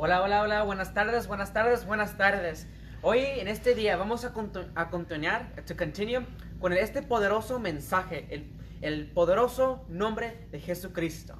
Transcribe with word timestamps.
Hola, 0.00 0.22
hola, 0.22 0.42
hola, 0.42 0.62
buenas 0.62 0.94
tardes, 0.94 1.26
buenas 1.26 1.52
tardes, 1.52 1.84
buenas 1.84 2.16
tardes. 2.16 2.68
Hoy 3.02 3.18
en 3.18 3.48
este 3.48 3.74
día 3.74 3.96
vamos 3.96 4.24
a, 4.24 4.32
continuar, 4.32 5.52
to 5.66 5.76
continue, 5.76 6.24
con 6.60 6.72
este 6.72 7.02
poderoso 7.02 7.58
mensaje, 7.58 8.28
el, 8.30 8.48
el 8.80 9.10
poderoso 9.10 9.84
nombre 9.88 10.46
de 10.52 10.60
Jesucristo. 10.60 11.34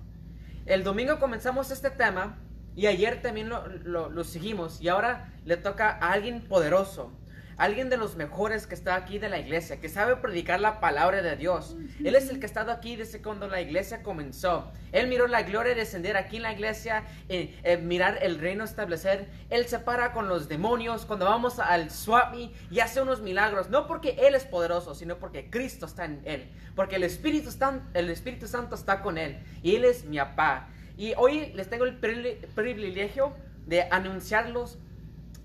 El 0.67 0.83
domingo 0.83 1.21
comenzamos 1.21 1.71
este 1.71 1.91
tema 1.91 2.37
y 2.75 2.87
ayer 2.87 3.23
también 3.23 3.49
lo, 3.49 4.11
lo 4.11 4.25
seguimos 4.25 4.81
y 4.81 4.89
ahora 4.89 5.33
le 5.45 5.57
toca 5.57 5.91
a 5.91 6.11
alguien 6.11 6.41
poderoso 6.41 7.13
alguien 7.59 7.91
de 7.91 7.97
los 7.97 8.17
mejores 8.17 8.67
que 8.67 8.75
está 8.75 8.95
aquí 8.95 9.19
de 9.19 9.29
la 9.29 9.39
iglesia, 9.39 9.81
que 9.81 9.89
sabe 9.89 10.17
predicar 10.17 10.61
la 10.61 10.81
palabra 10.81 11.23
de 11.23 11.37
Dios. 11.37 11.77
Él 12.03 12.15
es 12.15 12.31
el 12.31 12.39
que 12.39 12.47
ha 12.47 12.49
estado 12.49 12.71
aquí 12.71 12.95
desde 12.95 13.21
cuando 13.21 13.49
la 13.49 13.61
iglesia 13.61 14.03
comenzó. 14.05 14.71
Él 14.93 15.09
miró 15.09 15.27
la 15.27 15.43
gloria 15.43 15.75
descender 15.75 16.17
aquí 16.17 16.37
en 16.37 16.43
la 16.43 16.53
iglesia, 16.53 17.05
eh, 17.29 17.59
eh, 17.65 17.77
mirar 17.77 18.21
el 18.23 18.39
reino 18.39 18.63
establecer. 18.63 19.29
Él 19.51 19.67
se 19.67 19.81
para 19.81 20.13
con 20.13 20.29
los 20.29 20.49
demonios 20.49 21.05
cuando 21.05 21.27
vamos 21.27 21.59
al 21.59 21.91
Swami 21.91 22.55
y 22.71 22.79
hace 22.79 23.03
unos 23.03 23.21
milagros. 23.23 23.69
No 23.71 23.89
porque 23.89 24.17
Él 24.21 24.37
es 24.37 24.45
poderoso, 24.45 24.95
sino 24.95 25.19
porque 25.19 25.51
Cristo 25.51 25.87
está 25.87 26.05
en 26.05 26.23
Él. 26.25 26.49
Porque 26.77 26.97
el 26.97 27.03
Espíritu, 27.03 27.49
está, 27.49 27.83
el 27.93 28.09
Espíritu 28.09 28.47
Santo 28.47 28.77
está 28.77 29.03
con 29.03 29.19
Él. 29.19 29.37
Y 29.65 29.75
Él 29.75 29.85
es 29.85 30.05
mi 30.05 30.19
papá. 30.19 30.69
Y 30.97 31.13
hoy 31.17 31.53
les 31.55 31.69
tengo 31.69 31.85
el 31.85 31.97
privilegio 31.97 33.35
de 33.67 33.83
anunciarlos 33.91 34.79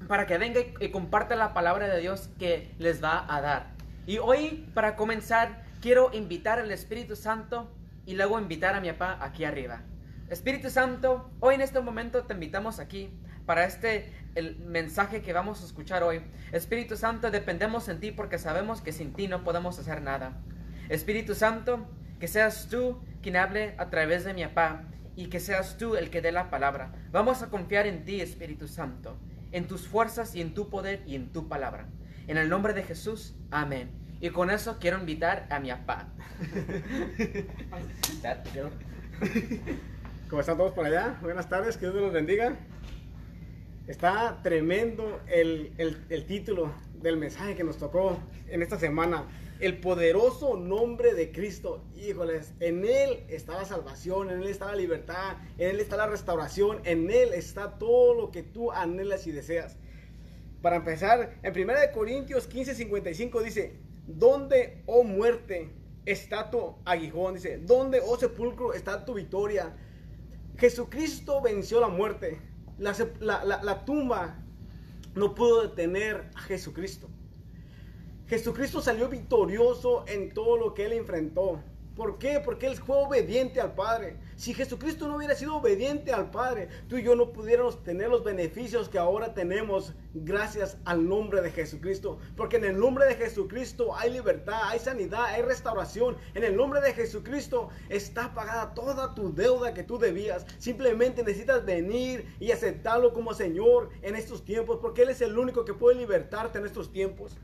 para 0.08 0.26
que 0.26 0.38
venga 0.38 0.62
y 0.80 0.90
comparta 0.90 1.36
la 1.36 1.54
palabra 1.54 1.88
de 1.88 2.00
Dios 2.00 2.30
que 2.40 2.74
les 2.80 3.04
va 3.04 3.26
a 3.34 3.42
dar. 3.42 3.74
Y 4.06 4.18
hoy, 4.18 4.70
para 4.74 4.96
comenzar, 4.96 5.64
quiero 5.82 6.12
invitar 6.14 6.60
al 6.60 6.72
Espíritu 6.72 7.16
Santo 7.16 7.72
y 8.06 8.16
luego 8.16 8.40
invitar 8.40 8.76
a 8.76 8.82
mi 8.82 8.92
papá 8.92 9.18
aquí 9.22 9.46
arriba. 9.46 9.82
Espíritu 10.30 10.70
Santo, 10.70 11.30
hoy 11.40 11.56
en 11.56 11.62
este 11.62 11.80
momento 11.80 12.24
te 12.24 12.34
invitamos 12.34 12.80
aquí 12.80 13.10
para 13.46 13.66
este 13.66 14.12
el 14.36 14.58
mensaje 14.58 15.22
que 15.22 15.32
vamos 15.32 15.62
a 15.62 15.66
escuchar 15.66 16.04
hoy. 16.04 16.22
Espíritu 16.52 16.98
Santo, 16.98 17.30
dependemos 17.30 17.88
en 17.88 18.00
ti 18.00 18.12
porque 18.12 18.40
sabemos 18.40 18.82
que 18.82 18.92
sin 18.92 19.14
ti 19.14 19.28
no 19.28 19.44
podemos 19.44 19.78
hacer 19.80 20.02
nada. 20.02 20.42
Espíritu 20.90 21.36
Santo, 21.36 21.86
que 22.20 22.28
seas 22.28 22.68
tú 22.70 23.00
quien 23.22 23.38
hable 23.38 23.76
a 23.78 23.90
través 23.90 24.26
de 24.26 24.34
mi 24.34 24.44
papá 24.44 24.84
y 25.16 25.28
que 25.28 25.40
seas 25.40 25.78
tú 25.78 25.96
el 25.96 26.10
que 26.10 26.22
dé 26.22 26.32
la 26.32 26.50
palabra. 26.50 26.92
Vamos 27.12 27.44
a 27.44 27.50
confiar 27.50 27.86
en 27.86 28.04
ti, 28.04 28.22
Espíritu 28.22 28.68
Santo 28.68 29.18
en 29.54 29.68
tus 29.68 29.88
fuerzas 29.88 30.36
y 30.36 30.42
en 30.42 30.54
tu 30.54 30.70
poder 30.70 31.02
y 31.08 31.16
en 31.16 31.32
tu 31.32 31.48
palabra. 31.48 31.88
En 32.28 32.38
el 32.38 32.50
nombre 32.50 32.74
de 32.74 32.84
Jesús, 32.84 33.36
amén. 33.52 33.92
Y 34.20 34.30
con 34.30 34.50
eso 34.50 34.78
quiero 34.80 35.00
invitar 35.00 35.48
a 35.50 35.60
mi 35.60 35.70
papá. 35.70 36.08
¿Cómo 40.30 40.42
están 40.42 40.58
todos 40.58 40.74
por 40.74 40.86
allá? 40.86 41.18
Buenas 41.22 41.48
tardes, 41.48 41.78
que 41.78 41.90
Dios 41.90 42.02
los 42.02 42.14
bendiga. 42.14 42.56
Está 43.88 44.42
tremendo 44.42 45.22
el, 45.28 45.74
el 45.78 46.26
título 46.26 46.74
del 47.02 47.18
mensaje 47.18 47.56
que 47.56 47.64
nos 47.64 47.78
tocó 47.78 48.18
en 48.48 48.62
esta 48.62 48.80
semana 48.80 49.26
el 49.64 49.80
poderoso 49.80 50.58
nombre 50.58 51.14
de 51.14 51.32
Cristo. 51.32 51.82
Híjoles, 51.96 52.54
en 52.60 52.84
Él 52.84 53.24
está 53.30 53.54
la 53.54 53.64
salvación, 53.64 54.30
en 54.30 54.42
Él 54.42 54.48
está 54.48 54.66
la 54.66 54.76
libertad, 54.76 55.38
en 55.58 55.70
Él 55.70 55.80
está 55.80 55.96
la 55.96 56.08
restauración, 56.08 56.82
en 56.84 57.10
Él 57.10 57.34
está 57.34 57.78
todo 57.80 58.14
lo 58.14 58.30
que 58.30 58.44
tú 58.44 58.74
anhelas 58.74 59.26
y 59.26 59.32
deseas. 59.32 59.78
Para 60.62 60.76
empezar, 60.76 61.40
en 61.42 61.58
1 61.58 61.74
Corintios 61.94 62.46
15, 62.48 62.76
55 62.76 63.42
dice, 63.42 63.78
¿dónde, 64.06 64.84
oh 64.86 65.06
muerte, 65.06 65.70
está 66.06 66.52
tu 66.52 66.76
aguijón? 66.84 67.36
Dice, 67.36 67.58
¿dónde, 67.58 68.02
oh 68.06 68.18
sepulcro, 68.18 68.74
está 68.74 69.06
tu 69.06 69.14
victoria? 69.14 69.78
Jesucristo 70.58 71.42
venció 71.42 71.80
la 71.80 71.88
muerte. 71.88 72.42
La, 72.80 72.94
la 73.46 73.86
tumba 73.86 74.44
no 75.16 75.34
pudo 75.36 75.62
detener 75.70 76.30
a 76.36 76.42
Jesucristo. 76.42 77.08
Jesucristo 78.34 78.82
salió 78.82 79.10
victorioso 79.10 80.06
en 80.08 80.34
todo 80.34 80.58
lo 80.58 80.74
que 80.74 80.88
él 80.88 80.94
enfrentó. 80.94 81.62
¿Por 81.96 82.18
qué? 82.18 82.42
Porque 82.44 82.66
él 82.66 82.76
fue 82.76 82.98
obediente 82.98 83.62
al 83.62 83.76
Padre. 83.76 84.18
Si 84.36 84.56
Jesucristo 84.56 85.08
no 85.08 85.18
hubiera 85.18 85.36
sido 85.36 85.58
obediente 85.58 86.12
al 86.12 86.32
Padre, 86.32 86.70
tú 86.88 86.98
y 86.98 87.04
yo 87.04 87.16
no 87.16 87.32
pudiéramos 87.32 87.84
tener 87.84 88.10
los 88.10 88.24
beneficios 88.24 88.90
que 88.90 88.98
ahora 88.98 89.36
tenemos 89.36 89.94
gracias 90.16 90.78
al 90.86 91.08
nombre 91.08 91.42
de 91.42 91.52
Jesucristo. 91.52 92.18
Porque 92.36 92.58
en 92.58 92.66
el 92.66 92.80
nombre 92.80 93.06
de 93.06 93.14
Jesucristo 93.14 93.96
hay 93.96 94.12
libertad, 94.12 94.62
hay 94.64 94.80
sanidad, 94.80 95.26
hay 95.26 95.44
restauración. 95.44 96.18
En 96.34 96.44
el 96.44 96.56
nombre 96.56 96.82
de 96.82 96.94
Jesucristo 96.94 97.70
está 97.90 98.34
pagada 98.34 98.74
toda 98.74 99.14
tu 99.14 99.32
deuda 99.32 99.76
que 99.76 99.84
tú 99.84 100.00
debías. 100.00 100.48
Simplemente 100.58 101.22
necesitas 101.22 101.64
venir 101.64 102.36
y 102.40 102.50
aceptarlo 102.50 103.14
como 103.14 103.36
Señor 103.36 103.92
en 104.02 104.16
estos 104.16 104.44
tiempos, 104.44 104.80
porque 104.82 105.04
Él 105.04 105.10
es 105.10 105.22
el 105.22 105.38
único 105.38 105.66
que 105.66 105.76
puede 105.76 106.00
libertarte 106.00 106.58
en 106.58 106.66
estos 106.66 106.92
tiempos. 106.92 107.38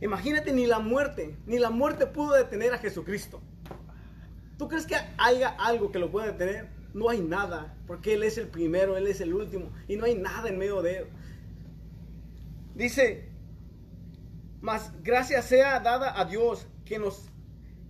Imagínate, 0.00 0.52
ni 0.52 0.66
la 0.66 0.78
muerte, 0.78 1.36
ni 1.46 1.58
la 1.58 1.70
muerte 1.70 2.06
pudo 2.06 2.34
detener 2.34 2.72
a 2.72 2.78
Jesucristo. 2.78 3.40
¿Tú 4.56 4.68
crees 4.68 4.86
que 4.86 4.96
haya 5.18 5.48
algo 5.48 5.90
que 5.90 5.98
lo 5.98 6.10
pueda 6.10 6.26
detener? 6.26 6.68
No 6.94 7.08
hay 7.10 7.20
nada, 7.20 7.76
porque 7.86 8.14
Él 8.14 8.22
es 8.22 8.38
el 8.38 8.48
primero, 8.48 8.96
Él 8.96 9.06
es 9.06 9.20
el 9.20 9.34
último, 9.34 9.70
y 9.86 9.96
no 9.96 10.04
hay 10.04 10.14
nada 10.14 10.48
en 10.48 10.58
medio 10.58 10.82
de 10.82 10.98
Él. 10.98 11.06
Dice, 12.74 13.28
mas 14.60 14.92
gracias 15.02 15.46
sea 15.46 15.80
dada 15.80 16.18
a 16.18 16.24
Dios 16.24 16.66
que 16.84 16.98
nos, 16.98 17.28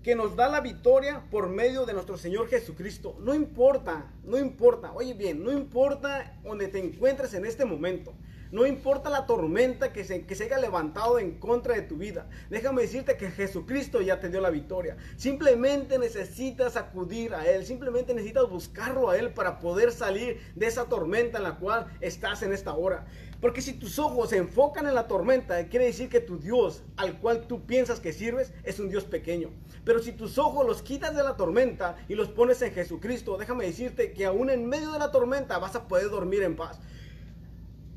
que 0.02 0.14
nos 0.14 0.36
da 0.36 0.48
la 0.48 0.60
victoria 0.60 1.24
por 1.30 1.48
medio 1.48 1.86
de 1.86 1.92
nuestro 1.92 2.16
Señor 2.16 2.48
Jesucristo. 2.48 3.16
No 3.20 3.34
importa, 3.34 4.12
no 4.24 4.38
importa, 4.38 4.92
oye 4.92 5.14
bien, 5.14 5.42
no 5.44 5.52
importa 5.52 6.38
donde 6.42 6.68
te 6.68 6.78
encuentres 6.78 7.34
en 7.34 7.44
este 7.44 7.64
momento. 7.64 8.14
No 8.50 8.66
importa 8.66 9.10
la 9.10 9.26
tormenta 9.26 9.92
que 9.92 10.04
se, 10.04 10.24
que 10.24 10.34
se 10.34 10.44
haya 10.44 10.58
levantado 10.58 11.18
en 11.18 11.38
contra 11.38 11.74
de 11.74 11.82
tu 11.82 11.96
vida. 11.96 12.28
Déjame 12.50 12.82
decirte 12.82 13.16
que 13.16 13.30
Jesucristo 13.30 14.00
ya 14.00 14.20
te 14.20 14.28
dio 14.28 14.40
la 14.40 14.50
victoria. 14.50 14.96
Simplemente 15.16 15.98
necesitas 15.98 16.76
acudir 16.76 17.34
a 17.34 17.46
Él. 17.46 17.66
Simplemente 17.66 18.14
necesitas 18.14 18.48
buscarlo 18.48 19.10
a 19.10 19.18
Él 19.18 19.32
para 19.32 19.58
poder 19.58 19.92
salir 19.92 20.40
de 20.54 20.66
esa 20.66 20.86
tormenta 20.86 21.38
en 21.38 21.44
la 21.44 21.56
cual 21.56 21.86
estás 22.00 22.42
en 22.42 22.52
esta 22.52 22.74
hora. 22.74 23.06
Porque 23.40 23.62
si 23.62 23.72
tus 23.74 23.98
ojos 23.98 24.30
se 24.30 24.36
enfocan 24.36 24.86
en 24.86 24.94
la 24.94 25.06
tormenta, 25.06 25.68
quiere 25.68 25.84
decir 25.84 26.08
que 26.08 26.20
tu 26.20 26.38
Dios 26.38 26.82
al 26.96 27.20
cual 27.20 27.46
tú 27.46 27.66
piensas 27.66 28.00
que 28.00 28.12
sirves 28.12 28.52
es 28.64 28.80
un 28.80 28.88
Dios 28.88 29.04
pequeño. 29.04 29.50
Pero 29.84 30.00
si 30.00 30.12
tus 30.12 30.38
ojos 30.38 30.66
los 30.66 30.82
quitas 30.82 31.14
de 31.14 31.22
la 31.22 31.36
tormenta 31.36 31.96
y 32.08 32.14
los 32.14 32.28
pones 32.28 32.60
en 32.62 32.72
Jesucristo, 32.72 33.36
déjame 33.36 33.66
decirte 33.66 34.12
que 34.12 34.26
aún 34.26 34.50
en 34.50 34.66
medio 34.66 34.90
de 34.90 34.98
la 34.98 35.12
tormenta 35.12 35.58
vas 35.58 35.76
a 35.76 35.86
poder 35.86 36.10
dormir 36.10 36.42
en 36.42 36.56
paz. 36.56 36.80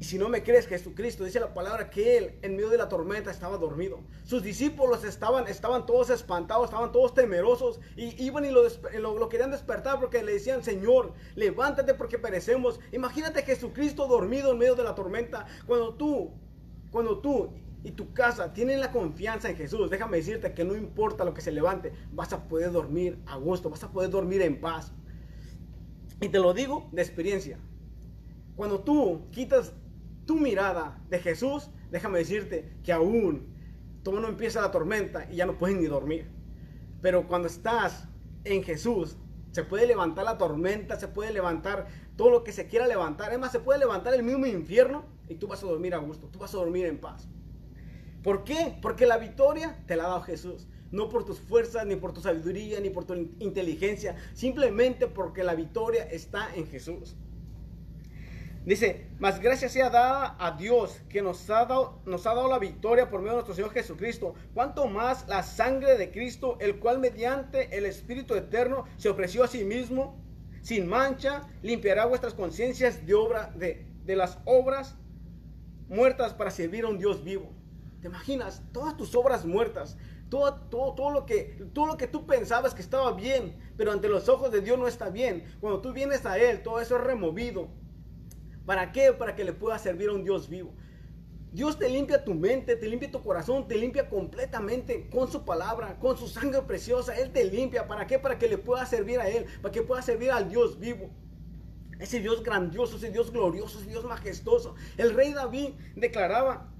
Y 0.01 0.05
si 0.05 0.17
no 0.17 0.29
me 0.29 0.41
crees, 0.41 0.65
Jesucristo 0.65 1.25
dice 1.25 1.39
la 1.39 1.53
palabra 1.53 1.91
que 1.91 2.17
él 2.17 2.39
en 2.41 2.55
medio 2.55 2.71
de 2.71 2.77
la 2.79 2.89
tormenta 2.89 3.29
estaba 3.29 3.59
dormido. 3.59 3.99
Sus 4.23 4.41
discípulos 4.41 5.03
estaban, 5.03 5.47
estaban 5.47 5.85
todos 5.85 6.09
espantados, 6.09 6.65
estaban 6.65 6.91
todos 6.91 7.13
temerosos 7.13 7.79
y 7.95 8.19
iban 8.23 8.43
y 8.43 8.49
lo, 8.49 9.29
querían 9.29 9.51
despertar 9.51 9.99
porque 9.99 10.23
le 10.23 10.33
decían, 10.33 10.63
Señor, 10.63 11.13
levántate 11.35 11.93
porque 11.93 12.17
perecemos. 12.17 12.79
Imagínate 12.91 13.43
Jesucristo 13.43 14.07
dormido 14.07 14.53
en 14.53 14.57
medio 14.57 14.73
de 14.73 14.83
la 14.83 14.95
tormenta. 14.95 15.45
Cuando 15.67 15.93
tú, 15.93 16.31
cuando 16.89 17.19
tú 17.19 17.53
y 17.83 17.91
tu 17.91 18.11
casa 18.11 18.53
tienen 18.53 18.79
la 18.79 18.91
confianza 18.91 19.51
en 19.51 19.55
Jesús, 19.55 19.91
déjame 19.91 20.17
decirte 20.17 20.55
que 20.55 20.65
no 20.65 20.75
importa 20.75 21.25
lo 21.25 21.35
que 21.35 21.41
se 21.41 21.51
levante, 21.51 21.93
vas 22.11 22.33
a 22.33 22.47
poder 22.47 22.71
dormir 22.71 23.19
a 23.27 23.37
gusto, 23.37 23.69
vas 23.69 23.83
a 23.83 23.91
poder 23.91 24.09
dormir 24.09 24.41
en 24.41 24.59
paz. 24.59 24.93
Y 26.19 26.29
te 26.29 26.39
lo 26.39 26.55
digo 26.55 26.89
de 26.91 27.03
experiencia. 27.03 27.59
Cuando 28.55 28.79
tú 28.79 29.29
quitas 29.31 29.73
tu 30.25 30.35
mirada 30.35 31.01
de 31.09 31.19
Jesús, 31.19 31.69
déjame 31.91 32.19
decirte 32.19 32.77
que 32.83 32.93
aún 32.93 33.53
todo 34.03 34.19
no 34.19 34.27
empieza 34.27 34.61
la 34.61 34.71
tormenta 34.71 35.27
y 35.31 35.35
ya 35.35 35.45
no 35.45 35.57
puedes 35.57 35.77
ni 35.77 35.85
dormir. 35.85 36.27
Pero 37.01 37.27
cuando 37.27 37.47
estás 37.47 38.07
en 38.43 38.63
Jesús, 38.63 39.17
se 39.51 39.63
puede 39.63 39.85
levantar 39.85 40.25
la 40.25 40.37
tormenta, 40.37 40.99
se 40.99 41.07
puede 41.07 41.31
levantar 41.31 41.87
todo 42.15 42.29
lo 42.29 42.43
que 42.43 42.51
se 42.51 42.67
quiera 42.67 42.87
levantar. 42.87 43.33
Es 43.33 43.39
más, 43.39 43.51
se 43.51 43.59
puede 43.59 43.79
levantar 43.79 44.13
el 44.13 44.23
mismo 44.23 44.45
infierno 44.45 45.05
y 45.27 45.35
tú 45.35 45.47
vas 45.47 45.63
a 45.63 45.67
dormir 45.67 45.93
a 45.93 45.97
gusto, 45.97 46.27
tú 46.27 46.39
vas 46.39 46.53
a 46.53 46.57
dormir 46.57 46.85
en 46.85 46.99
paz. 46.99 47.27
¿Por 48.23 48.43
qué? 48.43 48.77
Porque 48.81 49.05
la 49.05 49.17
victoria 49.17 49.83
te 49.87 49.95
la 49.95 50.05
ha 50.05 50.07
dado 50.07 50.21
Jesús. 50.21 50.67
No 50.91 51.09
por 51.09 51.25
tus 51.25 51.39
fuerzas, 51.39 51.85
ni 51.85 51.95
por 51.95 52.13
tu 52.13 52.21
sabiduría, 52.21 52.79
ni 52.79 52.89
por 52.89 53.05
tu 53.05 53.13
inteligencia. 53.39 54.15
Simplemente 54.33 55.07
porque 55.07 55.43
la 55.43 55.55
victoria 55.55 56.03
está 56.03 56.53
en 56.53 56.67
Jesús. 56.67 57.15
Dice, 58.63 59.07
más 59.17 59.39
gracias 59.39 59.71
sea 59.71 59.89
dada 59.89 60.35
a 60.37 60.51
Dios 60.51 61.01
que 61.09 61.23
nos 61.23 61.49
ha, 61.49 61.65
dado, 61.65 61.99
nos 62.05 62.27
ha 62.27 62.35
dado 62.35 62.47
la 62.47 62.59
victoria 62.59 63.09
por 63.09 63.21
medio 63.21 63.31
de 63.31 63.35
nuestro 63.37 63.55
Señor 63.55 63.71
Jesucristo. 63.71 64.35
Cuanto 64.53 64.85
más 64.85 65.27
la 65.27 65.41
sangre 65.41 65.97
de 65.97 66.11
Cristo, 66.11 66.57
el 66.59 66.77
cual 66.77 66.99
mediante 66.99 67.75
el 67.75 67.87
Espíritu 67.87 68.35
Eterno 68.35 68.85
se 68.97 69.09
ofreció 69.09 69.43
a 69.43 69.47
sí 69.47 69.63
mismo, 69.63 70.23
sin 70.61 70.87
mancha, 70.87 71.47
limpiará 71.63 72.05
vuestras 72.05 72.35
conciencias 72.35 73.03
de 73.03 73.15
obra 73.15 73.51
de, 73.55 73.87
de 74.05 74.15
las 74.15 74.37
obras 74.45 74.95
muertas 75.89 76.35
para 76.35 76.51
servir 76.51 76.85
a 76.85 76.89
un 76.89 76.99
Dios 76.99 77.23
vivo. 77.23 77.49
¿Te 77.99 78.09
imaginas? 78.09 78.61
Todas 78.71 78.95
tus 78.95 79.15
obras 79.15 79.43
muertas, 79.43 79.97
todo, 80.29 80.53
todo, 80.69 80.93
todo, 80.93 81.09
lo 81.09 81.25
que, 81.25 81.65
todo 81.73 81.87
lo 81.87 81.97
que 81.97 82.05
tú 82.05 82.27
pensabas 82.27 82.75
que 82.75 82.83
estaba 82.83 83.11
bien, 83.13 83.57
pero 83.75 83.91
ante 83.91 84.07
los 84.07 84.29
ojos 84.29 84.51
de 84.51 84.61
Dios 84.61 84.77
no 84.77 84.87
está 84.87 85.09
bien. 85.09 85.45
Cuando 85.59 85.81
tú 85.81 85.93
vienes 85.93 86.27
a 86.27 86.37
Él, 86.37 86.61
todo 86.61 86.79
eso 86.79 86.97
es 86.97 87.03
removido 87.03 87.80
¿Para 88.65 88.91
qué? 88.91 89.13
Para 89.13 89.35
que 89.35 89.43
le 89.43 89.53
pueda 89.53 89.77
servir 89.79 90.09
a 90.09 90.13
un 90.13 90.23
Dios 90.23 90.49
vivo. 90.49 90.73
Dios 91.51 91.77
te 91.77 91.89
limpia 91.89 92.23
tu 92.23 92.33
mente, 92.33 92.77
te 92.77 92.87
limpia 92.87 93.11
tu 93.11 93.21
corazón, 93.21 93.67
te 93.67 93.75
limpia 93.75 94.09
completamente 94.09 95.09
con 95.09 95.29
su 95.29 95.43
palabra, 95.43 95.99
con 95.99 96.17
su 96.17 96.29
sangre 96.29 96.61
preciosa. 96.61 97.17
Él 97.17 97.31
te 97.31 97.43
limpia. 97.43 97.87
¿Para 97.87 98.07
qué? 98.07 98.19
Para 98.19 98.39
que 98.39 98.47
le 98.47 98.57
pueda 98.57 98.85
servir 98.85 99.19
a 99.19 99.27
Él, 99.27 99.45
para 99.61 99.73
que 99.73 99.81
pueda 99.81 100.01
servir 100.01 100.31
al 100.31 100.49
Dios 100.49 100.79
vivo. 100.79 101.09
Ese 101.99 102.21
Dios 102.21 102.41
grandioso, 102.41 102.95
ese 102.95 103.11
Dios 103.11 103.31
glorioso, 103.31 103.79
ese 103.79 103.89
Dios 103.89 104.05
majestuoso. 104.05 104.75
El 104.97 105.13
rey 105.13 105.33
David 105.33 105.71
declaraba 105.95 106.71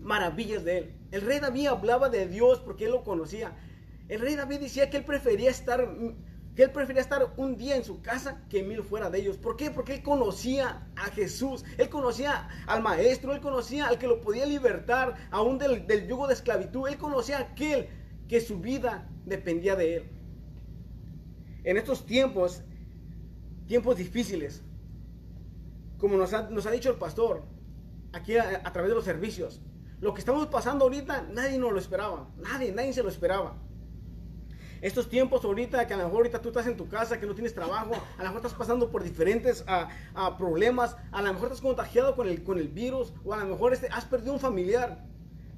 maravillas 0.00 0.64
de 0.64 0.78
Él. 0.78 0.94
El 1.10 1.20
rey 1.22 1.38
David 1.38 1.66
hablaba 1.66 2.08
de 2.08 2.26
Dios 2.26 2.60
porque 2.60 2.86
Él 2.86 2.92
lo 2.92 3.04
conocía. 3.04 3.56
El 4.08 4.20
rey 4.20 4.36
David 4.36 4.60
decía 4.60 4.88
que 4.88 4.96
Él 4.96 5.04
prefería 5.04 5.50
estar 5.50 5.86
que 6.58 6.64
él 6.64 6.72
prefería 6.72 7.02
estar 7.02 7.34
un 7.36 7.56
día 7.56 7.76
en 7.76 7.84
su 7.84 8.02
casa 8.02 8.42
que 8.50 8.64
mil 8.64 8.82
fuera 8.82 9.10
de 9.10 9.20
ellos. 9.20 9.36
¿Por 9.36 9.56
qué? 9.56 9.70
Porque 9.70 9.94
él 9.94 10.02
conocía 10.02 10.88
a 10.96 11.04
Jesús, 11.04 11.64
él 11.76 11.88
conocía 11.88 12.48
al 12.66 12.82
maestro, 12.82 13.32
él 13.32 13.40
conocía 13.40 13.86
al 13.86 13.96
que 13.96 14.08
lo 14.08 14.20
podía 14.20 14.44
libertar 14.44 15.14
aún 15.30 15.56
del, 15.58 15.86
yugo 16.08 16.26
de 16.26 16.34
esclavitud, 16.34 16.88
él 16.88 16.98
conocía 16.98 17.38
a 17.38 17.42
aquel 17.42 17.86
que 18.26 18.40
su 18.40 18.58
vida 18.58 19.08
dependía 19.24 19.76
de 19.76 19.98
él. 19.98 20.10
En 21.62 21.76
estos 21.76 22.04
tiempos, 22.04 22.64
tiempos 23.68 23.96
difíciles, 23.96 24.64
como 25.96 26.16
nos 26.16 26.34
ha, 26.34 26.70
dicho 26.72 26.90
el 26.90 26.96
pastor, 26.96 27.44
aquí 28.12 28.36
a, 28.36 28.62
a 28.64 28.72
través 28.72 28.88
de 28.88 28.96
los 28.96 29.04
servicios, 29.04 29.60
lo 30.00 30.12
que 30.12 30.18
estamos 30.18 30.48
pasando 30.48 30.86
ahorita, 30.86 31.28
nadie 31.32 31.56
nos 31.56 31.70
lo 31.70 31.78
esperaba, 31.78 32.28
nadie, 32.36 32.72
nadie 32.72 32.92
se 32.92 33.04
lo 33.04 33.10
esperaba. 33.10 33.67
Estos 34.80 35.08
tiempos 35.08 35.44
ahorita, 35.44 35.86
que 35.86 35.94
a 35.94 35.96
lo 35.96 36.04
mejor 36.04 36.18
ahorita 36.18 36.40
tú 36.40 36.48
estás 36.48 36.66
en 36.66 36.76
tu 36.76 36.88
casa, 36.88 37.18
que 37.18 37.26
no 37.26 37.34
tienes 37.34 37.54
trabajo, 37.54 37.94
a 37.94 38.22
lo 38.22 38.24
mejor 38.24 38.36
estás 38.36 38.54
pasando 38.54 38.90
por 38.90 39.02
diferentes 39.02 39.64
ah, 39.66 39.88
ah, 40.14 40.36
problemas, 40.38 40.96
a 41.10 41.22
lo 41.22 41.32
mejor 41.32 41.48
estás 41.48 41.60
contagiado 41.60 42.14
con 42.14 42.28
el, 42.28 42.42
con 42.44 42.58
el 42.58 42.68
virus, 42.68 43.12
o 43.24 43.34
a 43.34 43.38
lo 43.38 43.46
mejor 43.46 43.72
este, 43.72 43.88
has 43.88 44.04
perdido 44.04 44.32
un 44.32 44.40
familiar. 44.40 45.04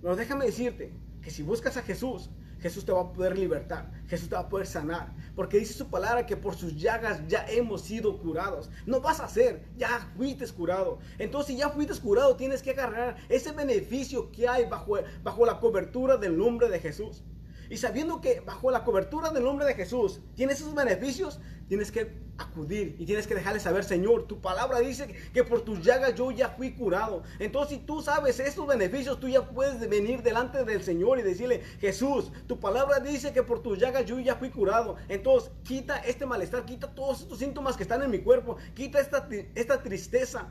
Pero 0.00 0.16
déjame 0.16 0.46
decirte 0.46 0.92
que 1.22 1.30
si 1.30 1.42
buscas 1.42 1.76
a 1.76 1.82
Jesús, 1.82 2.30
Jesús 2.60 2.84
te 2.84 2.92
va 2.92 3.00
a 3.00 3.12
poder 3.12 3.38
libertar, 3.38 3.90
Jesús 4.06 4.28
te 4.28 4.34
va 4.34 4.42
a 4.42 4.48
poder 4.48 4.66
sanar, 4.66 5.14
porque 5.34 5.58
dice 5.58 5.72
su 5.72 5.88
palabra 5.88 6.26
que 6.26 6.36
por 6.36 6.54
sus 6.54 6.76
llagas 6.76 7.26
ya 7.26 7.46
hemos 7.48 7.82
sido 7.82 8.18
curados. 8.18 8.70
No 8.86 9.00
vas 9.00 9.20
a 9.20 9.28
ser, 9.28 9.64
ya 9.76 10.10
fuiste 10.16 10.46
curado. 10.48 10.98
Entonces, 11.18 11.54
si 11.54 11.60
ya 11.60 11.70
fuiste 11.70 11.98
curado, 11.98 12.36
tienes 12.36 12.62
que 12.62 12.70
agarrar 12.70 13.16
ese 13.28 13.52
beneficio 13.52 14.30
que 14.30 14.48
hay 14.48 14.66
bajo, 14.66 14.98
bajo 15.22 15.46
la 15.46 15.58
cobertura 15.58 16.16
del 16.16 16.36
nombre 16.36 16.68
de 16.68 16.80
Jesús. 16.80 17.22
Y 17.70 17.76
sabiendo 17.76 18.20
que 18.20 18.40
bajo 18.40 18.72
la 18.72 18.82
cobertura 18.82 19.30
del 19.30 19.44
nombre 19.44 19.64
de 19.64 19.74
Jesús 19.74 20.20
tienes 20.34 20.60
esos 20.60 20.74
beneficios, 20.74 21.38
tienes 21.68 21.92
que 21.92 22.18
acudir 22.36 22.96
y 22.98 23.06
tienes 23.06 23.28
que 23.28 23.34
dejarle 23.36 23.60
saber, 23.60 23.84
Señor, 23.84 24.26
tu 24.26 24.40
palabra 24.40 24.80
dice 24.80 25.06
que 25.32 25.44
por 25.44 25.60
tus 25.60 25.80
llagas 25.80 26.16
yo 26.16 26.32
ya 26.32 26.48
fui 26.48 26.72
curado. 26.72 27.22
Entonces, 27.38 27.78
si 27.78 27.84
tú 27.84 28.02
sabes 28.02 28.40
estos 28.40 28.66
beneficios, 28.66 29.20
tú 29.20 29.28
ya 29.28 29.48
puedes 29.48 29.88
venir 29.88 30.24
delante 30.24 30.64
del 30.64 30.82
Señor 30.82 31.20
y 31.20 31.22
decirle, 31.22 31.62
Jesús, 31.80 32.32
tu 32.48 32.58
palabra 32.58 32.98
dice 32.98 33.32
que 33.32 33.44
por 33.44 33.62
tus 33.62 33.78
llagas 33.78 34.04
yo 34.04 34.18
ya 34.18 34.34
fui 34.34 34.50
curado. 34.50 34.96
Entonces, 35.08 35.52
quita 35.62 35.98
este 35.98 36.26
malestar, 36.26 36.64
quita 36.64 36.92
todos 36.92 37.20
estos 37.20 37.38
síntomas 37.38 37.76
que 37.76 37.84
están 37.84 38.02
en 38.02 38.10
mi 38.10 38.18
cuerpo, 38.18 38.56
quita 38.74 38.98
esta, 38.98 39.28
esta 39.54 39.80
tristeza. 39.80 40.48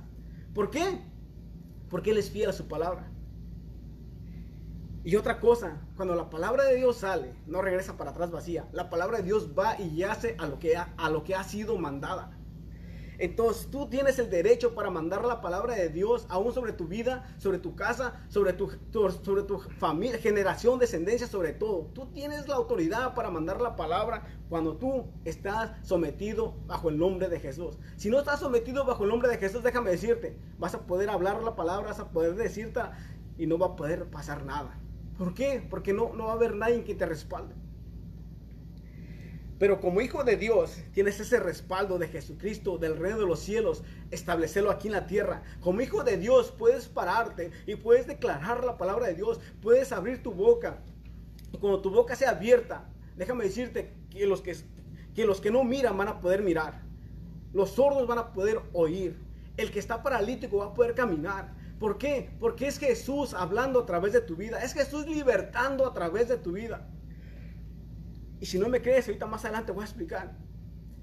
¿Por 0.53 0.69
qué? 0.69 1.01
Porque 1.89 2.11
Él 2.11 2.17
es 2.17 2.31
fiel 2.31 2.49
a 2.49 2.53
su 2.53 2.65
palabra. 2.65 3.11
Y 5.03 5.15
otra 5.15 5.39
cosa, 5.39 5.81
cuando 5.95 6.13
la 6.13 6.29
palabra 6.29 6.65
de 6.65 6.75
Dios 6.75 6.97
sale, 6.97 7.33
no 7.45 7.61
regresa 7.61 7.95
para 7.95 8.11
atrás 8.11 8.31
vacía. 8.31 8.67
La 8.73 8.89
palabra 8.89 9.17
de 9.17 9.23
Dios 9.23 9.51
va 9.57 9.79
y 9.79 9.95
yace 9.95 10.35
a 10.37 10.47
lo 10.47 10.59
que 10.59 10.75
ha, 10.75 10.93
a 10.97 11.09
lo 11.09 11.23
que 11.23 11.35
ha 11.35 11.43
sido 11.43 11.77
mandada. 11.77 12.37
Entonces 13.17 13.69
tú 13.69 13.89
tienes 13.89 14.17
el 14.17 14.29
derecho 14.29 14.73
para 14.73 14.89
mandar 14.89 15.25
la 15.25 15.41
palabra 15.41 15.75
de 15.75 15.89
Dios 15.89 16.25
aún 16.29 16.53
sobre 16.53 16.71
tu 16.71 16.87
vida, 16.87 17.35
sobre 17.37 17.59
tu 17.59 17.75
casa, 17.75 18.25
sobre 18.29 18.53
tu, 18.53 18.71
sobre 19.23 19.43
tu 19.43 19.59
familia, 19.59 20.17
generación, 20.19 20.79
descendencia, 20.79 21.27
sobre 21.27 21.51
todo. 21.51 21.91
Tú 21.93 22.07
tienes 22.13 22.47
la 22.47 22.55
autoridad 22.55 23.15
para 23.15 23.29
mandar 23.29 23.59
la 23.59 23.75
palabra 23.75 24.25
cuando 24.47 24.77
tú 24.77 25.05
estás 25.25 25.71
sometido 25.85 26.55
bajo 26.65 26.89
el 26.89 26.97
nombre 26.97 27.27
de 27.27 27.41
Jesús. 27.41 27.77
Si 27.97 28.09
no 28.09 28.19
estás 28.19 28.39
sometido 28.39 28.85
bajo 28.85 29.03
el 29.03 29.09
nombre 29.09 29.29
de 29.29 29.37
Jesús, 29.37 29.63
déjame 29.63 29.91
decirte, 29.91 30.37
vas 30.57 30.75
a 30.75 30.85
poder 30.85 31.09
hablar 31.09 31.43
la 31.43 31.57
palabra, 31.57 31.87
vas 31.87 31.99
a 31.99 32.11
poder 32.11 32.35
decirte 32.35 32.79
y 33.37 33.47
no 33.47 33.57
va 33.57 33.67
a 33.67 33.75
poder 33.75 34.05
pasar 34.09 34.45
nada. 34.45 34.79
¿Por 35.19 35.33
qué? 35.33 35.61
Porque 35.69 35.91
no, 35.91 36.13
no 36.13 36.27
va 36.27 36.31
a 36.31 36.35
haber 36.35 36.55
nadie 36.55 36.85
que 36.85 36.95
te 36.95 37.05
respalde. 37.05 37.53
Pero 39.59 39.81
como 39.81 39.99
hijo 39.99 40.23
de 40.23 40.37
Dios, 40.37 40.81
tienes 40.93 41.19
ese 41.19 41.41
respaldo 41.41 41.99
de 41.99 42.07
Jesucristo, 42.07 42.77
del 42.77 42.95
reino 42.95 43.19
de 43.19 43.25
los 43.25 43.41
cielos, 43.41 43.83
establecerlo 44.11 44.71
aquí 44.71 44.87
en 44.87 44.93
la 44.93 45.07
tierra. 45.07 45.43
Como 45.59 45.81
hijo 45.81 46.05
de 46.05 46.15
Dios, 46.15 46.53
puedes 46.57 46.87
pararte 46.87 47.51
y 47.67 47.75
puedes 47.75 48.07
declarar 48.07 48.63
la 48.63 48.77
palabra 48.77 49.07
de 49.07 49.15
Dios, 49.15 49.41
puedes 49.61 49.91
abrir 49.91 50.23
tu 50.23 50.31
boca. 50.31 50.79
Cuando 51.59 51.81
tu 51.81 51.89
boca 51.89 52.15
sea 52.15 52.29
abierta, 52.29 52.89
déjame 53.17 53.43
decirte 53.43 53.93
que 54.09 54.25
los 54.25 54.41
que, 54.41 54.55
que 55.13 55.25
los 55.25 55.41
que 55.41 55.51
no 55.51 55.65
miran 55.65 55.97
van 55.97 56.07
a 56.07 56.21
poder 56.21 56.43
mirar. 56.43 56.81
Los 57.51 57.71
sordos 57.71 58.07
van 58.07 58.19
a 58.19 58.31
poder 58.31 58.61
oír. 58.71 59.19
El 59.57 59.69
que 59.71 59.79
está 59.79 60.01
paralítico 60.01 60.59
va 60.59 60.67
a 60.67 60.73
poder 60.73 60.95
caminar. 60.95 61.58
¿Por 61.79 61.97
qué? 61.97 62.29
Porque 62.39 62.67
es 62.67 62.77
Jesús 62.77 63.33
hablando 63.33 63.79
a 63.79 63.85
través 63.85 64.11
de 64.11 64.21
tu 64.21 64.35
vida. 64.35 64.61
Es 64.61 64.73
Jesús 64.73 65.07
libertando 65.07 65.87
a 65.87 65.93
través 65.93 66.27
de 66.27 66.37
tu 66.37 66.51
vida. 66.51 66.89
Y 68.41 68.45
si 68.45 68.59
no 68.59 68.67
me 68.67 68.81
crees, 68.81 69.07
ahorita 69.07 69.25
más 69.25 69.45
adelante 69.45 69.71
voy 69.71 69.83
a 69.83 69.85
explicar. 69.85 70.37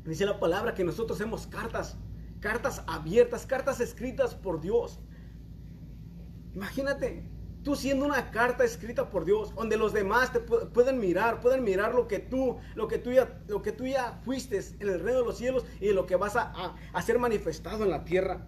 Dice 0.04 0.26
la 0.26 0.38
palabra 0.38 0.74
que 0.74 0.84
nosotros 0.84 1.18
hacemos 1.18 1.46
cartas, 1.46 1.96
cartas 2.40 2.82
abiertas, 2.86 3.46
cartas 3.46 3.80
escritas 3.80 4.34
por 4.34 4.60
Dios. 4.60 5.00
Imagínate, 6.54 7.28
tú 7.62 7.74
siendo 7.74 8.04
una 8.04 8.30
carta 8.30 8.62
escrita 8.62 9.10
por 9.10 9.24
Dios, 9.24 9.54
donde 9.54 9.76
los 9.76 9.92
demás 9.92 10.32
te 10.32 10.40
pueden 10.40 10.98
mirar, 10.98 11.40
pueden 11.40 11.64
mirar 11.64 11.94
lo 11.94 12.06
que 12.06 12.18
tú, 12.18 12.58
lo 12.74 12.86
que 12.86 12.98
tú 12.98 13.10
ya, 13.10 13.42
lo 13.48 13.62
que 13.62 13.72
tú 13.72 13.86
ya 13.86 14.20
fuiste 14.24 14.60
en 14.78 14.88
el 14.88 15.00
reino 15.00 15.20
de 15.20 15.26
los 15.26 15.38
cielos 15.38 15.64
y 15.80 15.92
lo 15.92 16.06
que 16.06 16.16
vas 16.16 16.36
a, 16.36 16.52
a, 16.54 16.76
a 16.92 17.02
ser 17.02 17.18
manifestado 17.18 17.82
en 17.84 17.90
la 17.90 18.04
tierra. 18.04 18.46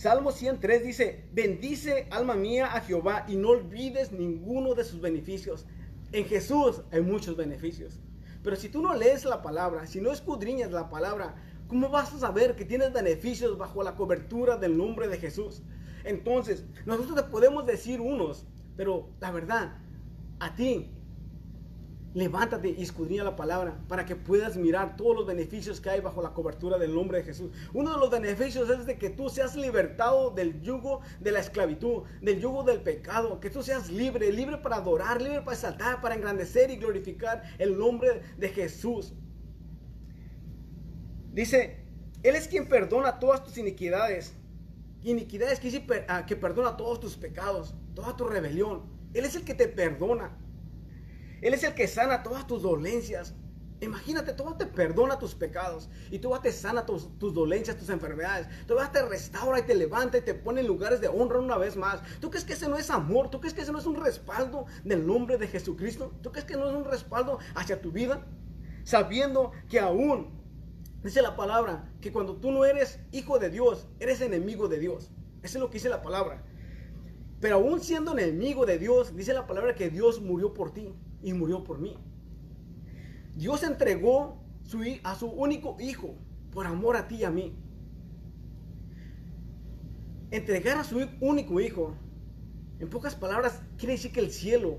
Salmo 0.00 0.32
103 0.32 0.82
dice, 0.82 1.28
bendice 1.30 2.08
alma 2.10 2.34
mía 2.34 2.74
a 2.74 2.80
Jehová 2.80 3.26
y 3.28 3.36
no 3.36 3.50
olvides 3.50 4.12
ninguno 4.12 4.74
de 4.74 4.82
sus 4.82 4.98
beneficios. 4.98 5.66
En 6.12 6.24
Jesús 6.24 6.80
hay 6.90 7.02
muchos 7.02 7.36
beneficios. 7.36 8.00
Pero 8.42 8.56
si 8.56 8.70
tú 8.70 8.80
no 8.80 8.94
lees 8.94 9.26
la 9.26 9.42
palabra, 9.42 9.86
si 9.86 10.00
no 10.00 10.10
escudriñas 10.10 10.72
la 10.72 10.88
palabra, 10.88 11.34
¿cómo 11.68 11.90
vas 11.90 12.14
a 12.14 12.18
saber 12.18 12.56
que 12.56 12.64
tienes 12.64 12.94
beneficios 12.94 13.58
bajo 13.58 13.82
la 13.82 13.94
cobertura 13.94 14.56
del 14.56 14.78
nombre 14.78 15.06
de 15.06 15.18
Jesús? 15.18 15.60
Entonces, 16.04 16.64
nosotros 16.86 17.16
te 17.16 17.30
podemos 17.30 17.66
decir 17.66 18.00
unos, 18.00 18.46
pero 18.78 19.10
la 19.20 19.30
verdad, 19.30 19.76
a 20.38 20.54
ti 20.54 20.90
Levántate 22.12 22.70
y 22.70 22.82
escudriña 22.82 23.22
la 23.22 23.36
palabra 23.36 23.78
para 23.86 24.04
que 24.04 24.16
puedas 24.16 24.56
mirar 24.56 24.96
todos 24.96 25.14
los 25.14 25.26
beneficios 25.26 25.80
que 25.80 25.90
hay 25.90 26.00
bajo 26.00 26.20
la 26.20 26.32
cobertura 26.32 26.76
del 26.76 26.92
nombre 26.92 27.18
de 27.18 27.24
Jesús. 27.24 27.52
Uno 27.72 27.92
de 27.92 28.00
los 28.00 28.10
beneficios 28.10 28.68
es 28.68 28.84
de 28.84 28.98
que 28.98 29.10
tú 29.10 29.28
seas 29.28 29.54
libertado 29.54 30.30
del 30.30 30.60
yugo 30.60 31.02
de 31.20 31.30
la 31.30 31.38
esclavitud, 31.38 32.02
del 32.20 32.40
yugo 32.40 32.64
del 32.64 32.80
pecado, 32.80 33.38
que 33.38 33.48
tú 33.48 33.62
seas 33.62 33.90
libre, 33.90 34.32
libre 34.32 34.58
para 34.58 34.76
adorar, 34.76 35.22
libre 35.22 35.42
para 35.42 35.54
exaltar, 35.54 36.00
para 36.00 36.16
engrandecer 36.16 36.70
y 36.70 36.76
glorificar 36.78 37.44
el 37.58 37.78
nombre 37.78 38.22
de 38.36 38.48
Jesús. 38.48 39.14
Dice, 41.32 41.84
Él 42.24 42.34
es 42.34 42.48
quien 42.48 42.68
perdona 42.68 43.20
todas 43.20 43.44
tus 43.44 43.56
iniquidades. 43.56 44.34
Iniquidades 45.02 45.60
que, 45.60 46.04
ah, 46.08 46.26
que 46.26 46.34
perdona 46.34 46.76
todos 46.76 46.98
tus 46.98 47.16
pecados, 47.16 47.74
toda 47.94 48.16
tu 48.16 48.24
rebelión. 48.24 48.82
Él 49.14 49.24
es 49.24 49.36
el 49.36 49.44
que 49.44 49.54
te 49.54 49.68
perdona. 49.68 50.36
Él 51.40 51.54
es 51.54 51.64
el 51.64 51.74
que 51.74 51.88
sana 51.88 52.22
todas 52.22 52.46
tus 52.46 52.62
dolencias. 52.62 53.34
Imagínate, 53.80 54.34
todo 54.34 54.56
te 54.56 54.66
perdona 54.66 55.18
tus 55.18 55.34
pecados 55.34 55.88
y 56.10 56.18
tú 56.18 56.30
te 56.42 56.52
sana 56.52 56.84
tus, 56.84 57.18
tus, 57.18 57.32
dolencias, 57.32 57.78
tus 57.78 57.88
enfermedades. 57.88 58.46
Tú 58.66 58.74
te 58.92 59.02
restaura 59.02 59.60
y 59.60 59.62
te 59.62 59.74
levanta 59.74 60.18
y 60.18 60.20
te 60.20 60.34
pone 60.34 60.60
en 60.60 60.66
lugares 60.66 61.00
de 61.00 61.08
honra 61.08 61.38
una 61.38 61.56
vez 61.56 61.76
más. 61.76 62.02
¿Tú 62.20 62.28
crees 62.28 62.44
que 62.44 62.52
ese 62.52 62.68
no 62.68 62.76
es 62.76 62.90
amor? 62.90 63.30
¿Tú 63.30 63.40
crees 63.40 63.54
que 63.54 63.62
ese 63.62 63.72
no 63.72 63.78
es 63.78 63.86
un 63.86 63.96
respaldo 63.96 64.66
del 64.84 65.06
nombre 65.06 65.38
de 65.38 65.48
Jesucristo? 65.48 66.12
¿Tú 66.20 66.30
crees 66.30 66.44
que 66.44 66.58
no 66.58 66.68
es 66.68 66.76
un 66.76 66.84
respaldo 66.84 67.38
hacia 67.54 67.80
tu 67.80 67.90
vida? 67.90 68.26
Sabiendo 68.84 69.52
que 69.70 69.80
aún, 69.80 70.28
dice 71.02 71.22
la 71.22 71.34
palabra, 71.34 71.90
que 72.02 72.12
cuando 72.12 72.36
tú 72.36 72.52
no 72.52 72.66
eres 72.66 73.00
hijo 73.12 73.38
de 73.38 73.48
Dios, 73.48 73.88
eres 73.98 74.20
enemigo 74.20 74.68
de 74.68 74.78
Dios. 74.78 75.10
Eso 75.42 75.56
es 75.56 75.60
lo 75.62 75.70
que 75.70 75.74
dice 75.74 75.88
la 75.88 76.02
palabra. 76.02 76.44
Pero 77.40 77.56
aún 77.56 77.80
siendo 77.80 78.12
enemigo 78.12 78.66
de 78.66 78.78
Dios, 78.78 79.16
dice 79.16 79.32
la 79.32 79.46
palabra 79.46 79.74
que 79.74 79.88
Dios 79.88 80.20
murió 80.20 80.52
por 80.52 80.74
ti 80.74 80.94
y 81.22 81.32
murió 81.32 81.64
por 81.64 81.78
mí. 81.78 81.96
Dios 83.36 83.62
entregó 83.62 84.42
a 85.02 85.14
su 85.14 85.26
único 85.28 85.76
hijo 85.80 86.14
por 86.52 86.66
amor 86.66 86.96
a 86.96 87.08
ti 87.08 87.16
y 87.16 87.24
a 87.24 87.30
mí. 87.30 87.56
Entregar 90.30 90.78
a 90.78 90.84
su 90.84 91.00
único 91.20 91.60
hijo, 91.60 91.96
en 92.78 92.88
pocas 92.88 93.14
palabras, 93.14 93.62
quiere 93.76 93.94
decir 93.94 94.12
que 94.12 94.20
el 94.20 94.30
cielo 94.30 94.78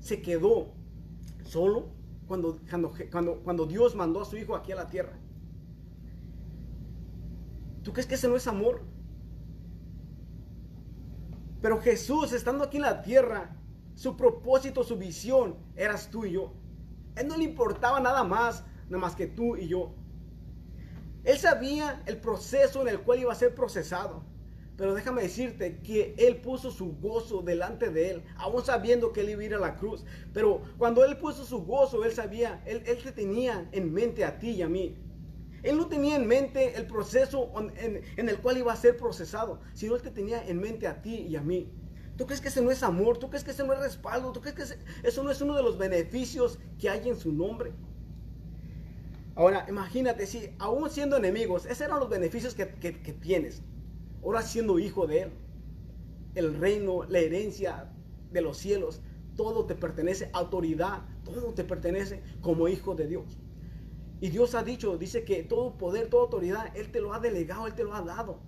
se 0.00 0.22
quedó 0.22 0.74
solo 1.44 1.92
cuando, 2.26 2.58
cuando, 3.10 3.42
cuando 3.42 3.66
Dios 3.66 3.94
mandó 3.94 4.20
a 4.22 4.24
su 4.24 4.36
hijo 4.36 4.56
aquí 4.56 4.72
a 4.72 4.76
la 4.76 4.88
tierra. 4.88 5.18
¿Tú 7.82 7.92
crees 7.92 8.06
que 8.06 8.16
ese 8.16 8.28
no 8.28 8.36
es 8.36 8.48
amor? 8.48 8.82
Pero 11.62 11.80
Jesús, 11.80 12.32
estando 12.32 12.64
aquí 12.64 12.76
en 12.76 12.82
la 12.82 13.02
tierra, 13.02 13.55
su 13.96 14.16
propósito, 14.16 14.84
su 14.84 14.96
visión, 14.96 15.56
eras 15.74 16.10
tú 16.10 16.24
y 16.26 16.32
yo. 16.32 16.52
Él 17.16 17.26
no 17.26 17.36
le 17.36 17.44
importaba 17.44 17.98
nada 17.98 18.22
más, 18.22 18.62
nada 18.88 18.98
más 18.98 19.16
que 19.16 19.26
tú 19.26 19.56
y 19.56 19.66
yo. 19.66 19.94
Él 21.24 21.38
sabía 21.38 22.02
el 22.06 22.18
proceso 22.18 22.82
en 22.82 22.88
el 22.88 23.00
cual 23.00 23.20
iba 23.20 23.32
a 23.32 23.36
ser 23.36 23.54
procesado. 23.54 24.22
Pero 24.76 24.94
déjame 24.94 25.22
decirte 25.22 25.78
que 25.78 26.14
Él 26.18 26.36
puso 26.36 26.70
su 26.70 26.96
gozo 26.98 27.40
delante 27.40 27.88
de 27.88 28.10
Él, 28.10 28.22
aún 28.36 28.62
sabiendo 28.62 29.14
que 29.14 29.22
Él 29.22 29.30
iba 29.30 29.40
a 29.40 29.44
ir 29.46 29.54
a 29.54 29.58
la 29.58 29.76
cruz. 29.76 30.04
Pero 30.34 30.60
cuando 30.76 31.02
Él 31.02 31.16
puso 31.16 31.46
su 31.46 31.64
gozo, 31.64 32.04
Él 32.04 32.12
sabía, 32.12 32.62
Él, 32.66 32.82
él 32.84 33.02
te 33.02 33.12
tenía 33.12 33.66
en 33.72 33.92
mente 33.94 34.24
a 34.24 34.38
ti 34.38 34.50
y 34.50 34.62
a 34.62 34.68
mí. 34.68 34.94
Él 35.62 35.78
no 35.78 35.88
tenía 35.88 36.16
en 36.16 36.28
mente 36.28 36.76
el 36.76 36.86
proceso 36.86 37.50
en, 37.58 38.02
en, 38.18 38.28
el 38.28 38.38
cual 38.38 38.58
iba 38.58 38.72
a 38.72 38.76
ser 38.76 38.98
procesado, 38.98 39.60
sino 39.72 39.96
Él 39.96 40.02
te 40.02 40.10
tenía 40.10 40.46
en 40.46 40.60
mente 40.60 40.86
a 40.86 41.00
ti 41.00 41.26
y 41.28 41.36
a 41.36 41.40
mí. 41.40 41.72
¿Tú 42.16 42.24
crees 42.24 42.40
que 42.40 42.48
ese 42.48 42.62
no 42.62 42.70
es 42.70 42.82
amor? 42.82 43.18
¿Tú 43.18 43.28
crees 43.28 43.44
que 43.44 43.50
ese 43.50 43.64
no 43.64 43.72
es 43.74 43.78
respaldo? 43.80 44.32
¿Tú 44.32 44.40
crees 44.40 44.56
que 44.56 45.06
eso 45.06 45.22
no 45.22 45.30
es 45.30 45.40
uno 45.40 45.54
de 45.54 45.62
los 45.62 45.76
beneficios 45.76 46.58
que 46.78 46.88
hay 46.88 47.08
en 47.08 47.16
su 47.16 47.32
nombre? 47.32 47.72
Ahora, 49.34 49.66
imagínate, 49.68 50.26
si 50.26 50.48
aún 50.58 50.88
siendo 50.88 51.18
enemigos, 51.18 51.66
esos 51.66 51.82
eran 51.82 52.00
los 52.00 52.08
beneficios 52.08 52.54
que, 52.54 52.68
que, 52.68 52.92
tienes. 53.12 53.62
Ahora 54.24 54.40
siendo 54.40 54.78
hijo 54.78 55.06
de 55.06 55.22
Él, 55.22 55.30
el 56.34 56.54
reino, 56.54 57.04
la 57.04 57.18
herencia 57.18 57.92
de 58.32 58.40
los 58.40 58.56
cielos, 58.56 59.02
todo 59.36 59.66
te 59.66 59.74
pertenece, 59.74 60.30
autoridad, 60.32 61.02
todo 61.22 61.52
te 61.52 61.64
pertenece 61.64 62.22
como 62.40 62.66
hijo 62.66 62.94
de 62.94 63.08
Dios. 63.08 63.38
Y 64.22 64.30
Dios 64.30 64.54
ha 64.54 64.62
dicho, 64.62 64.96
dice 64.96 65.24
que 65.24 65.42
todo 65.42 65.76
poder, 65.76 66.08
toda 66.08 66.22
autoridad, 66.22 66.74
Él 66.74 66.90
te 66.90 67.02
lo 67.02 67.12
ha 67.12 67.20
delegado, 67.20 67.66
Él 67.66 67.74
te 67.74 67.84
lo 67.84 67.94
ha 67.94 68.00
dado. 68.00 68.40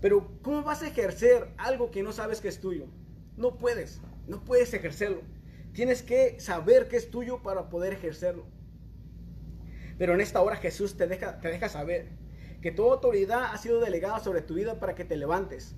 Pero 0.00 0.30
¿cómo 0.42 0.62
vas 0.62 0.82
a 0.82 0.88
ejercer 0.88 1.48
algo 1.56 1.90
que 1.90 2.02
no 2.02 2.12
sabes 2.12 2.40
que 2.40 2.48
es 2.48 2.60
tuyo? 2.60 2.86
No 3.36 3.56
puedes, 3.56 4.00
no 4.26 4.44
puedes 4.44 4.72
ejercerlo. 4.74 5.22
Tienes 5.72 6.02
que 6.02 6.38
saber 6.40 6.88
que 6.88 6.96
es 6.96 7.10
tuyo 7.10 7.42
para 7.42 7.68
poder 7.68 7.92
ejercerlo. 7.92 8.46
Pero 9.98 10.14
en 10.14 10.20
esta 10.20 10.40
hora 10.40 10.56
Jesús 10.56 10.96
te 10.96 11.06
deja, 11.06 11.40
te 11.40 11.48
deja 11.48 11.68
saber 11.68 12.08
que 12.60 12.70
toda 12.70 12.94
autoridad 12.94 13.52
ha 13.52 13.58
sido 13.58 13.80
delegada 13.80 14.20
sobre 14.20 14.42
tu 14.42 14.54
vida 14.54 14.78
para 14.78 14.94
que 14.94 15.04
te 15.04 15.16
levantes. 15.16 15.74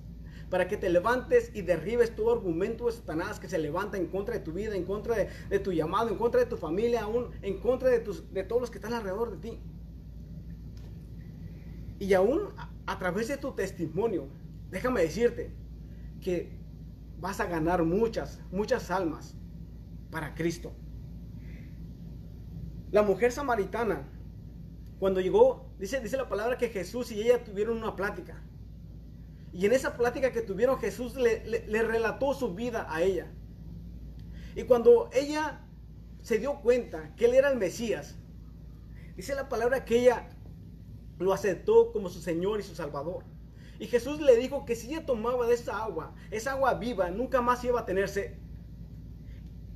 Para 0.49 0.67
que 0.67 0.77
te 0.77 0.89
levantes 0.89 1.49
y 1.53 1.61
derribes 1.61 2.15
todo 2.15 2.33
argumento 2.33 2.87
de 2.87 2.91
Satanás 2.91 3.39
que 3.39 3.47
se 3.47 3.57
levanta 3.57 3.97
en 3.97 4.07
contra 4.07 4.35
de 4.35 4.41
tu 4.41 4.51
vida, 4.51 4.75
en 4.75 4.85
contra 4.85 5.15
de, 5.15 5.59
tu 5.59 5.71
llamado, 5.71 6.09
en 6.09 6.17
contra 6.17 6.41
de 6.41 6.45
tu 6.45 6.57
familia, 6.57 7.03
aún 7.03 7.31
en 7.41 7.59
contra 7.59 7.89
de, 7.89 7.99
tus, 7.99 8.31
de 8.33 8.43
todos 8.43 8.61
los 8.61 8.71
que 8.71 8.77
están 8.77 8.93
alrededor 8.93 9.31
de 9.31 9.49
ti. 9.49 9.59
Y 11.99 12.13
aún 12.13 12.49
a 12.85 12.97
través 12.97 13.27
de 13.27 13.37
tu 13.37 13.51
testimonio, 13.53 14.27
déjame 14.69 15.01
decirte 15.01 15.51
que 16.21 16.59
vas 17.19 17.39
a 17.39 17.45
ganar 17.45 17.83
muchas, 17.83 18.39
muchas 18.51 18.89
almas 18.91 19.35
para 20.09 20.33
Cristo. 20.33 20.73
La 22.91 23.03
mujer 23.03 23.31
samaritana, 23.31 24.07
cuando 24.99 25.21
llegó, 25.21 25.71
dice, 25.79 25.99
dice 26.01 26.17
la 26.17 26.27
palabra 26.27 26.57
que 26.57 26.69
Jesús 26.69 27.11
y 27.11 27.21
ella 27.21 27.43
tuvieron 27.43 27.77
una 27.77 27.95
plática. 27.95 28.41
Y 29.53 29.65
en 29.65 29.73
esa 29.73 29.95
plática 29.97 30.31
que 30.31 30.41
tuvieron, 30.41 30.79
Jesús 30.79 31.15
le, 31.15 31.45
le 31.45 31.83
relató 31.83 32.33
su 32.33 32.53
vida 32.53 32.87
a 32.89 33.01
ella. 33.01 33.27
Y 34.55 34.63
cuando 34.63 35.09
ella 35.13 35.61
se 36.21 36.37
dio 36.37 36.61
cuenta 36.61 37.15
que 37.15 37.25
él 37.25 37.33
era 37.33 37.49
el 37.49 37.57
Mesías, 37.57 38.17
dice 39.15 39.35
la 39.35 39.49
palabra 39.49 39.85
que 39.85 39.99
ella 39.99 40.29
lo 41.21 41.33
aceptó 41.33 41.91
como 41.91 42.09
su 42.09 42.19
Señor 42.19 42.59
y 42.59 42.63
su 42.63 42.75
Salvador. 42.75 43.23
Y 43.79 43.87
Jesús 43.87 44.21
le 44.21 44.35
dijo 44.35 44.65
que 44.65 44.75
si 44.75 44.89
ella 44.89 45.05
tomaba 45.05 45.47
de 45.47 45.55
esa 45.55 45.83
agua, 45.83 46.13
esa 46.29 46.51
agua 46.51 46.75
viva, 46.75 47.09
nunca 47.09 47.41
más 47.41 47.63
iba 47.63 47.79
a 47.79 47.85
tener 47.85 48.09
sed. 48.09 48.33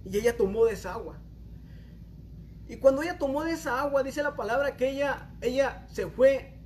Y 0.05 0.17
ella 0.17 0.37
tomó 0.37 0.65
de 0.65 0.73
esa 0.73 0.93
agua. 0.93 1.19
Y 2.67 2.77
cuando 2.77 3.01
ella 3.01 3.17
tomó 3.17 3.43
de 3.43 3.51
esa 3.51 3.81
agua, 3.81 4.03
dice 4.03 4.23
la 4.23 4.35
palabra 4.35 4.77
que 4.77 4.89
ella, 4.89 5.31
ella 5.41 5.87
se 5.89 6.07
fue 6.07 6.59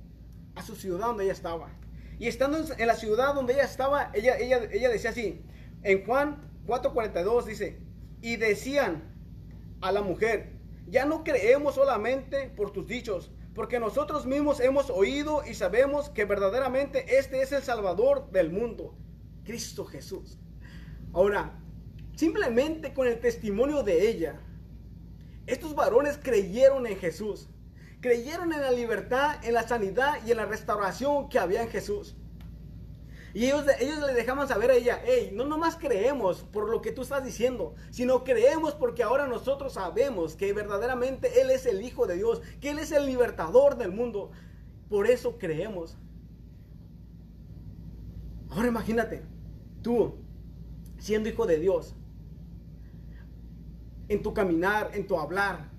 a 0.54 0.62
su 0.62 0.76
ciudad 0.76 1.06
donde 1.06 1.24
ella 1.24 1.32
estaba. 1.32 1.70
Y 2.18 2.26
estando 2.26 2.58
en 2.76 2.86
la 2.86 2.94
ciudad 2.94 3.34
donde 3.34 3.54
ella 3.54 3.64
estaba, 3.64 4.10
ella, 4.12 4.36
ella, 4.38 4.60
ella 4.70 4.90
decía 4.90 5.10
así, 5.10 5.42
en 5.82 6.04
Juan 6.04 6.50
4:42 6.66 7.44
dice, 7.44 7.80
y 8.20 8.36
decían 8.36 9.14
a 9.80 9.92
la 9.92 10.02
mujer, 10.02 10.52
ya 10.86 11.06
no 11.06 11.24
creemos 11.24 11.76
solamente 11.76 12.50
por 12.50 12.72
tus 12.72 12.86
dichos, 12.86 13.30
porque 13.54 13.80
nosotros 13.80 14.26
mismos 14.26 14.60
hemos 14.60 14.90
oído 14.90 15.42
y 15.46 15.54
sabemos 15.54 16.08
que 16.08 16.24
verdaderamente 16.24 17.18
este 17.18 17.42
es 17.42 17.52
el 17.52 17.62
Salvador 17.62 18.30
del 18.30 18.50
mundo, 18.50 18.94
Cristo 19.44 19.84
Jesús. 19.84 20.38
Ahora, 21.12 21.58
simplemente 22.14 22.94
con 22.94 23.08
el 23.08 23.18
testimonio 23.18 23.82
de 23.82 24.08
ella, 24.08 24.40
estos 25.46 25.74
varones 25.74 26.18
creyeron 26.22 26.86
en 26.86 26.96
Jesús, 26.96 27.48
creyeron 28.00 28.52
en 28.52 28.60
la 28.60 28.70
libertad, 28.70 29.44
en 29.44 29.54
la 29.54 29.66
sanidad 29.66 30.24
y 30.24 30.30
en 30.30 30.36
la 30.36 30.46
restauración 30.46 31.28
que 31.28 31.38
había 31.40 31.62
en 31.62 31.70
Jesús. 31.70 32.16
Y 33.32 33.46
ellos, 33.46 33.64
ellos 33.78 33.98
le 33.98 34.14
dejaban 34.14 34.48
saber 34.48 34.70
a 34.70 34.74
ella, 34.74 35.00
hey, 35.04 35.30
no 35.32 35.44
nomás 35.44 35.76
creemos 35.76 36.42
por 36.42 36.68
lo 36.68 36.82
que 36.82 36.92
tú 36.92 37.02
estás 37.02 37.24
diciendo, 37.24 37.74
sino 37.90 38.24
creemos 38.24 38.74
porque 38.74 39.02
ahora 39.02 39.26
nosotros 39.26 39.74
sabemos 39.74 40.34
que 40.34 40.52
verdaderamente 40.52 41.40
Él 41.40 41.50
es 41.50 41.66
el 41.66 41.82
Hijo 41.82 42.06
de 42.06 42.16
Dios, 42.16 42.42
que 42.60 42.70
Él 42.70 42.78
es 42.78 42.90
el 42.92 43.06
libertador 43.06 43.76
del 43.76 43.92
mundo. 43.92 44.30
Por 44.88 45.06
eso 45.06 45.38
creemos. 45.38 45.96
Ahora 48.50 48.66
imagínate, 48.66 49.22
tú 49.82 50.16
siendo 50.98 51.28
hijo 51.28 51.46
de 51.46 51.58
Dios, 51.58 51.96
en 54.08 54.22
tu 54.22 54.34
caminar, 54.34 54.90
en 54.94 55.06
tu 55.06 55.18
hablar, 55.18 55.70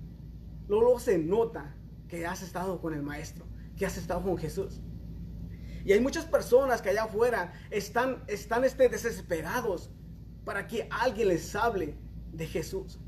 luego 0.68 0.98
se 0.98 1.18
nota 1.18 1.76
que 2.08 2.26
has 2.26 2.42
estado 2.42 2.80
con 2.80 2.92
el 2.94 3.02
Maestro, 3.02 3.46
que 3.76 3.86
has 3.86 3.96
estado 3.96 4.22
con 4.22 4.36
Jesús. 4.36 4.80
Y 5.84 5.92
hay 5.92 6.00
muchas 6.00 6.24
personas 6.24 6.80
que 6.80 6.90
allá 6.90 7.04
afuera 7.04 7.52
están, 7.70 8.22
están 8.28 8.64
este, 8.64 8.88
desesperados 8.88 9.90
para 10.44 10.66
que 10.66 10.88
alguien 10.90 11.28
les 11.28 11.54
hable 11.54 11.96
de 12.32 12.46
Jesús. 12.46 12.98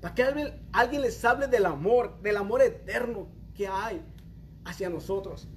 Para 0.00 0.14
que 0.14 0.22
alguien, 0.22 0.68
alguien 0.72 1.02
les 1.02 1.24
hable 1.24 1.46
del 1.46 1.66
amor, 1.66 2.20
del 2.22 2.36
amor 2.36 2.62
eterno 2.62 3.28
que 3.54 3.68
hay 3.68 4.02
hacia 4.64 4.90
nosotros. 4.90 5.48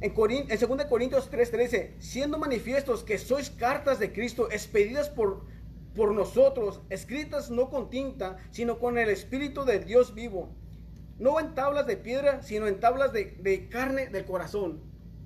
En, 0.00 0.14
en 0.16 0.68
2 0.68 0.84
Corintios 0.84 1.30
3:13, 1.30 1.96
siendo 1.98 2.38
manifiestos 2.38 3.02
que 3.02 3.18
sois 3.18 3.50
cartas 3.50 3.98
de 3.98 4.12
Cristo 4.12 4.48
expedidas 4.50 5.08
por, 5.08 5.44
por 5.94 6.14
nosotros, 6.14 6.80
escritas 6.88 7.50
no 7.50 7.68
con 7.68 7.90
tinta, 7.90 8.36
sino 8.50 8.78
con 8.78 8.96
el 8.96 9.10
Espíritu 9.10 9.64
de 9.64 9.80
Dios 9.80 10.14
vivo 10.14 10.54
no 11.18 11.40
en 11.40 11.54
tablas 11.54 11.86
de 11.86 11.96
piedra, 11.96 12.42
sino 12.42 12.66
en 12.66 12.80
tablas 12.80 13.12
de, 13.12 13.68
carne 13.70 14.06
del 14.06 14.24
corazón. 14.24 14.80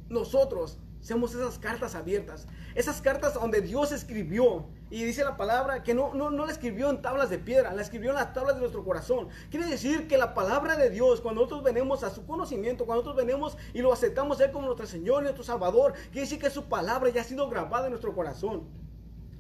Nosotros 0.08 0.78
somos 1.00 1.34
esas 1.34 1.58
cartas 1.58 1.94
abiertas, 1.94 2.46
esas 2.75 3.00
cartas 3.02 3.34
donde 3.34 3.61
Dios 3.61 3.92
escribió. 3.92 4.66
Y 4.90 5.04
dice 5.04 5.25
la 5.25 5.38
palabra 5.38 5.82
que 5.82 5.94
no, 5.94 6.12
no, 6.12 6.30
no 6.30 6.44
la 6.44 6.52
escribió 6.52 6.90
en 6.90 7.00
tablas 7.00 7.30
de 7.30 7.38
piedra, 7.38 7.72
la 7.72 7.80
escribió 7.80 8.11
en 8.11 8.16
las 8.16 8.34
tablas 8.34 8.56
de 8.56 8.61
nuestro 8.61 8.84
corazón. 8.84 9.28
Quiere 9.50 9.66
decir 9.66 10.06
que 10.06 10.18
la 10.18 10.34
palabra 10.34 10.76
de 10.76 10.90
Dios, 10.90 11.22
cuando 11.22 11.40
nosotros 11.40 11.64
venimos 11.64 12.04
a 12.04 12.11
su 12.11 12.26
conocimiento, 12.26 12.84
cuando 12.84 13.02
nosotros 13.02 13.26
venimos 13.26 13.56
y 13.72 13.80
lo 13.80 13.92
aceptamos 13.92 14.38
a 14.40 14.44
Él 14.44 14.52
como 14.52 14.66
nuestro 14.66 14.87
Señor 14.87 15.22
y 15.22 15.25
nuestro 15.25 15.44
Salvador, 15.44 15.94
quiere 16.11 16.22
decir 16.22 16.38
que 16.38 16.50
su 16.50 16.64
palabra 16.64 17.08
ya 17.08 17.22
ha 17.22 17.25
sido 17.25 17.49
grabada 17.49 17.87
en 17.87 17.92
nuestro 17.92 18.14
corazón. 18.14 18.81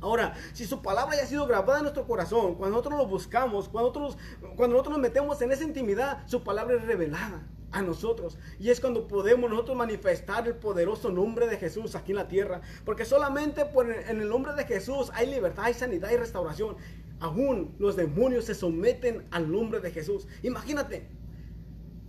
Ahora, 0.02 0.34
si 0.52 0.66
su 0.66 0.82
palabra 0.82 1.16
ya 1.16 1.22
ha 1.22 1.26
sido 1.26 1.46
grabada 1.46 1.78
en 1.78 1.84
nuestro 1.84 2.06
corazón, 2.06 2.56
cuando 2.56 2.76
nosotros 2.76 2.98
lo 2.98 3.06
buscamos, 3.06 3.68
cuando 3.68 3.92
nosotros, 3.92 4.18
cuando 4.56 4.74
nosotros 4.74 4.94
nos 4.94 5.00
metemos 5.00 5.40
en 5.42 5.52
esa 5.52 5.62
intimidad, 5.62 6.26
su 6.26 6.42
palabra 6.42 6.76
es 6.76 6.84
revelada 6.84 7.46
a 7.70 7.82
nosotros. 7.82 8.36
Y 8.58 8.70
es 8.70 8.80
cuando 8.80 9.06
podemos 9.06 9.48
nosotros 9.48 9.76
manifestar 9.76 10.46
el 10.46 10.56
poderoso 10.56 11.10
nombre 11.10 11.46
de 11.46 11.56
Jesús 11.56 11.94
aquí 11.94 12.12
en 12.12 12.16
la 12.16 12.28
tierra. 12.28 12.60
Porque 12.84 13.04
solamente 13.04 13.64
por 13.64 13.90
en 13.90 14.20
el 14.20 14.28
nombre 14.28 14.54
de 14.54 14.64
Jesús 14.64 15.10
hay 15.14 15.30
libertad, 15.30 15.66
hay 15.66 15.74
sanidad 15.74 16.10
y 16.10 16.16
restauración. 16.16 16.76
Aún 17.20 17.74
los 17.78 17.94
demonios 17.94 18.44
se 18.46 18.54
someten 18.54 19.26
al 19.30 19.50
nombre 19.50 19.78
de 19.78 19.92
Jesús. 19.92 20.26
Imagínate, 20.42 21.08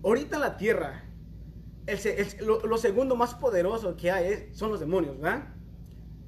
ahorita 0.04 0.38
en 0.38 0.42
la 0.42 0.58
tierra, 0.58 1.06
lo, 2.42 2.78
segundo 2.78 3.16
más 3.16 3.36
poderoso 3.36 3.96
que 3.96 4.10
hay 4.10 4.50
son 4.52 4.72
los 4.72 4.80
demonios, 4.80 5.20
¿verdad? 5.20 5.54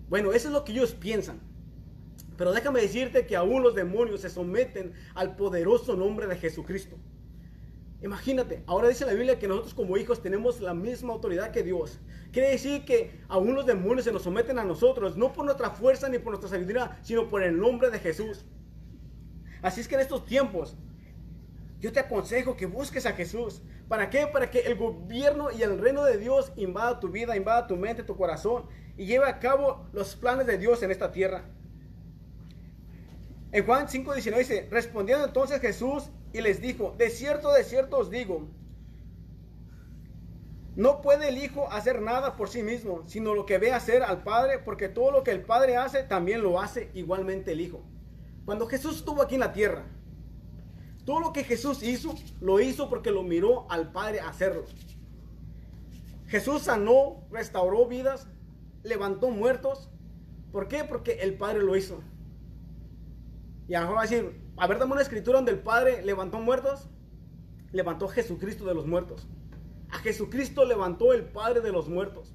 Bueno, 0.09 0.31
eso 0.31 0.49
es 0.49 0.53
lo 0.53 0.63
que 0.63 0.73
ellos 0.73 0.93
piensan. 0.93 1.54
Pero 2.37 2.51
déjame 2.51 2.81
decirte 2.81 3.25
que 3.25 3.35
aún 3.35 3.63
los 3.63 3.75
demonios 3.75 4.21
se 4.21 4.29
someten 4.29 4.93
al 5.13 5.35
poderoso 5.35 5.95
nombre 5.95 6.27
de 6.27 6.35
Jesucristo. 6.37 6.97
Imagínate, 8.01 8.63
ahora 8.67 8.89
dice 8.89 9.05
la 9.05 9.13
Biblia 9.13 9.39
que 9.39 9.47
nosotros 9.47 9.73
como 9.73 9.97
hijos 9.97 10.21
tenemos 10.21 10.59
la 10.59 10.73
misma 10.73 11.13
autoridad 11.13 11.51
que 11.51 11.63
Dios. 11.63 11.99
Quiere 12.31 12.51
decir 12.51 12.85
que 12.85 13.21
aún 13.29 13.55
los 13.55 13.65
demonios 13.65 14.05
se 14.05 14.11
nos 14.11 14.23
someten 14.23 14.59
a 14.59 14.65
nosotros, 14.65 15.17
no 15.17 15.33
por 15.33 15.45
nuestra 15.45 15.71
fuerza 15.71 16.09
ni 16.09 16.19
por 16.19 16.31
nuestra 16.33 16.49
sabiduría, 16.49 16.99
sino 17.01 17.27
por 17.27 17.41
el 17.41 17.57
nombre 17.57 17.89
de 17.89 17.99
Jesús. 17.99 18.45
Así 19.61 19.81
es 19.81 19.87
que 19.87 19.95
en 19.95 20.01
estos 20.01 20.25
tiempos, 20.25 20.75
yo 21.79 21.91
te 21.91 21.99
aconsejo 21.99 22.55
que 22.57 22.65
busques 22.65 23.05
a 23.05 23.13
Jesús. 23.13 23.61
¿Para 23.87 24.09
qué? 24.09 24.27
Para 24.27 24.51
que 24.51 24.59
el 24.59 24.75
gobierno 24.75 25.49
y 25.51 25.61
el 25.61 25.79
reino 25.79 26.03
de 26.03 26.17
Dios 26.17 26.51
invada 26.55 26.99
tu 26.99 27.09
vida, 27.09 27.37
invada 27.37 27.67
tu 27.67 27.77
mente, 27.77 28.03
tu 28.03 28.15
corazón 28.15 28.65
y 28.97 29.05
lleve 29.05 29.25
a 29.25 29.39
cabo 29.39 29.87
los 29.93 30.15
planes 30.15 30.47
de 30.47 30.57
Dios 30.57 30.83
en 30.83 30.91
esta 30.91 31.11
tierra. 31.11 31.45
En 33.55 33.65
Juan 33.65 33.87
5:19 33.87 34.37
dice, 34.37 34.67
respondiendo 34.69 35.25
entonces 35.25 35.61
Jesús 35.61 36.09
y 36.33 36.41
les 36.41 36.59
dijo, 36.59 36.93
de 36.97 37.09
cierto, 37.09 37.53
de 37.53 37.63
cierto 37.63 37.99
os 37.99 38.09
digo, 38.09 38.49
no 40.75 41.01
puede 41.01 41.29
el 41.29 41.37
Hijo 41.37 41.71
hacer 41.71 42.01
nada 42.01 42.35
por 42.35 42.49
sí 42.49 42.63
mismo, 42.63 43.03
sino 43.07 43.33
lo 43.33 43.45
que 43.45 43.57
ve 43.57 43.71
hacer 43.71 44.03
al 44.03 44.23
Padre, 44.23 44.59
porque 44.59 44.89
todo 44.89 45.09
lo 45.09 45.23
que 45.23 45.31
el 45.31 45.41
Padre 45.41 45.77
hace, 45.77 46.03
también 46.03 46.43
lo 46.43 46.59
hace 46.59 46.91
igualmente 46.95 47.53
el 47.53 47.61
Hijo. 47.61 47.81
Cuando 48.43 48.67
Jesús 48.67 48.97
estuvo 48.97 49.21
aquí 49.21 49.35
en 49.35 49.39
la 49.39 49.53
tierra, 49.53 49.85
todo 51.05 51.21
lo 51.21 51.31
que 51.31 51.45
Jesús 51.45 51.81
hizo, 51.81 52.13
lo 52.41 52.59
hizo 52.59 52.89
porque 52.89 53.09
lo 53.09 53.23
miró 53.23 53.71
al 53.71 53.93
Padre 53.93 54.19
hacerlo. 54.19 54.65
Jesús 56.27 56.63
sanó, 56.63 57.23
restauró 57.31 57.87
vidas, 57.87 58.27
levantó 58.83 59.29
muertos. 59.29 59.89
¿Por 60.51 60.67
qué? 60.67 60.83
Porque 60.83 61.19
el 61.21 61.37
Padre 61.37 61.63
lo 61.63 61.77
hizo. 61.77 62.03
Y 63.67 63.73
a 63.73 63.79
lo 63.79 63.85
mejor 63.85 63.97
va 63.97 64.01
a 64.01 64.07
decir, 64.07 64.41
a 64.57 64.67
ver, 64.67 64.79
dame 64.79 64.93
una 64.93 65.01
escritura 65.01 65.37
donde 65.37 65.51
el 65.51 65.59
Padre 65.59 66.03
levantó 66.03 66.39
muertos. 66.39 66.89
Levantó 67.71 68.07
Jesucristo 68.07 68.65
de 68.65 68.73
los 68.73 68.85
muertos. 68.85 69.27
A 69.89 69.97
Jesucristo 69.99 70.65
levantó 70.65 71.13
el 71.13 71.25
Padre 71.25 71.61
de 71.61 71.71
los 71.71 71.89
muertos. 71.89 72.33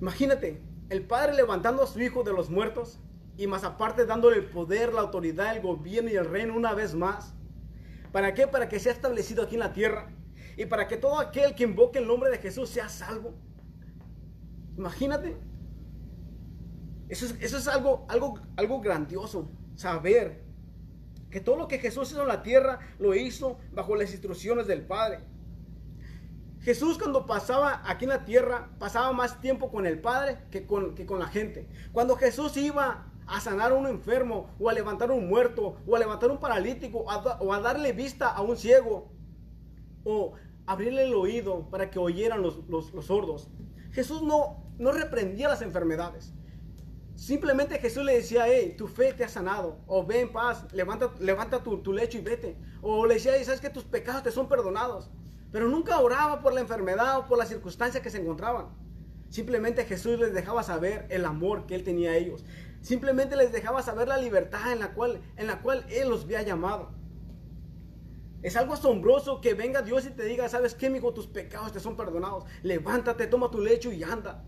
Imagínate, 0.00 0.62
el 0.88 1.06
Padre 1.06 1.34
levantando 1.34 1.82
a 1.82 1.86
su 1.86 2.00
Hijo 2.00 2.22
de 2.22 2.32
los 2.32 2.50
muertos 2.50 3.00
y 3.36 3.46
más 3.46 3.64
aparte 3.64 4.06
dándole 4.06 4.36
el 4.36 4.44
poder, 4.44 4.92
la 4.92 5.00
autoridad, 5.00 5.56
el 5.56 5.62
gobierno 5.62 6.10
y 6.10 6.16
el 6.16 6.26
reino 6.26 6.54
una 6.54 6.74
vez 6.74 6.94
más. 6.94 7.34
¿Para 8.12 8.34
qué? 8.34 8.46
Para 8.46 8.68
que 8.68 8.80
sea 8.80 8.92
establecido 8.92 9.42
aquí 9.42 9.54
en 9.54 9.60
la 9.60 9.72
tierra 9.72 10.10
y 10.56 10.66
para 10.66 10.88
que 10.88 10.96
todo 10.96 11.18
aquel 11.18 11.54
que 11.54 11.64
invoque 11.64 11.98
el 11.98 12.06
nombre 12.06 12.30
de 12.30 12.38
Jesús 12.38 12.68
sea 12.68 12.88
salvo. 12.88 13.34
Imagínate. 14.76 15.36
Eso 17.10 17.26
es, 17.26 17.34
eso 17.40 17.58
es 17.58 17.68
algo, 17.68 18.06
algo, 18.08 18.38
algo 18.56 18.80
grandioso, 18.80 19.50
saber 19.74 20.42
que 21.28 21.40
todo 21.40 21.56
lo 21.56 21.68
que 21.68 21.78
Jesús 21.78 22.10
hizo 22.12 22.22
en 22.22 22.28
la 22.28 22.42
tierra 22.42 22.78
lo 22.98 23.14
hizo 23.14 23.58
bajo 23.72 23.96
las 23.96 24.12
instrucciones 24.12 24.66
del 24.66 24.86
Padre. 24.86 25.20
Jesús 26.60 26.98
cuando 26.98 27.26
pasaba 27.26 27.82
aquí 27.84 28.04
en 28.04 28.10
la 28.10 28.24
tierra 28.24 28.70
pasaba 28.78 29.12
más 29.12 29.40
tiempo 29.40 29.70
con 29.70 29.86
el 29.86 30.00
Padre 30.00 30.38
que 30.50 30.66
con, 30.66 30.94
que 30.94 31.04
con 31.04 31.18
la 31.18 31.26
gente. 31.26 31.68
Cuando 31.92 32.16
Jesús 32.16 32.56
iba 32.56 33.06
a 33.26 33.40
sanar 33.40 33.72
a 33.72 33.74
un 33.74 33.86
enfermo 33.86 34.50
o 34.58 34.68
a 34.68 34.72
levantar 34.72 35.10
a 35.10 35.14
un 35.14 35.28
muerto 35.28 35.76
o 35.86 35.96
a 35.96 35.98
levantar 35.98 36.30
a 36.30 36.32
un 36.32 36.40
paralítico 36.40 37.04
o 37.06 37.52
a 37.52 37.60
darle 37.60 37.92
vista 37.92 38.28
a 38.28 38.40
un 38.40 38.56
ciego 38.56 39.10
o 40.04 40.34
abrirle 40.66 41.04
el 41.04 41.14
oído 41.14 41.68
para 41.70 41.90
que 41.90 41.98
oyeran 41.98 42.42
los, 42.42 42.60
los, 42.68 43.04
sordos. 43.04 43.48
Jesús 43.90 44.22
no, 44.22 44.62
no 44.78 44.92
reprendía 44.92 45.48
las 45.48 45.62
enfermedades. 45.62 46.32
Simplemente 47.20 47.78
Jesús 47.78 48.02
le 48.02 48.14
decía, 48.14 48.44
hey, 48.46 48.74
tu 48.78 48.88
fe 48.88 49.12
te 49.12 49.24
ha 49.24 49.28
sanado. 49.28 49.76
O 49.86 50.06
ven 50.06 50.20
en 50.20 50.32
paz, 50.32 50.64
levanta, 50.72 51.12
levanta 51.20 51.62
tu, 51.62 51.82
tu, 51.82 51.92
lecho 51.92 52.16
y 52.16 52.22
vete. 52.22 52.56
O 52.80 53.04
le 53.04 53.16
decía, 53.16 53.32
sabes 53.44 53.60
que 53.60 53.68
tus 53.68 53.84
pecados 53.84 54.22
te 54.22 54.30
son 54.30 54.48
perdonados. 54.48 55.10
Pero 55.52 55.68
nunca 55.68 56.00
oraba 56.00 56.40
por 56.40 56.54
la 56.54 56.62
enfermedad 56.62 57.18
o 57.18 57.26
por 57.26 57.36
la 57.36 57.44
circunstancia 57.44 58.00
que 58.00 58.08
se 58.08 58.22
encontraban. 58.22 58.68
Simplemente 59.28 59.84
Jesús 59.84 60.18
les 60.18 60.32
dejaba 60.32 60.62
saber 60.62 61.06
el 61.10 61.26
amor 61.26 61.66
que 61.66 61.74
Él 61.74 61.84
tenía 61.84 62.12
a 62.12 62.16
ellos. 62.16 62.42
Simplemente 62.80 63.36
les 63.36 63.52
dejaba 63.52 63.82
saber 63.82 64.08
la 64.08 64.16
libertad 64.16 64.72
en 64.72 64.78
la 64.78 64.94
cual, 64.94 65.20
en 65.36 65.46
la 65.46 65.60
cual 65.60 65.84
Él 65.90 66.08
los 66.08 66.24
había 66.24 66.40
llamado. 66.40 66.90
Es 68.40 68.56
algo 68.56 68.72
asombroso 68.72 69.42
que 69.42 69.52
venga 69.52 69.82
Dios 69.82 70.06
y 70.06 70.10
te 70.10 70.24
diga, 70.24 70.48
¿sabes 70.48 70.74
qué, 70.74 70.86
amigo? 70.86 71.12
Tus 71.12 71.26
pecados 71.26 71.70
te 71.70 71.80
son 71.80 71.98
perdonados. 71.98 72.44
Levántate, 72.62 73.26
toma 73.26 73.50
tu 73.50 73.60
lecho 73.60 73.92
y 73.92 74.02
anda. 74.04 74.42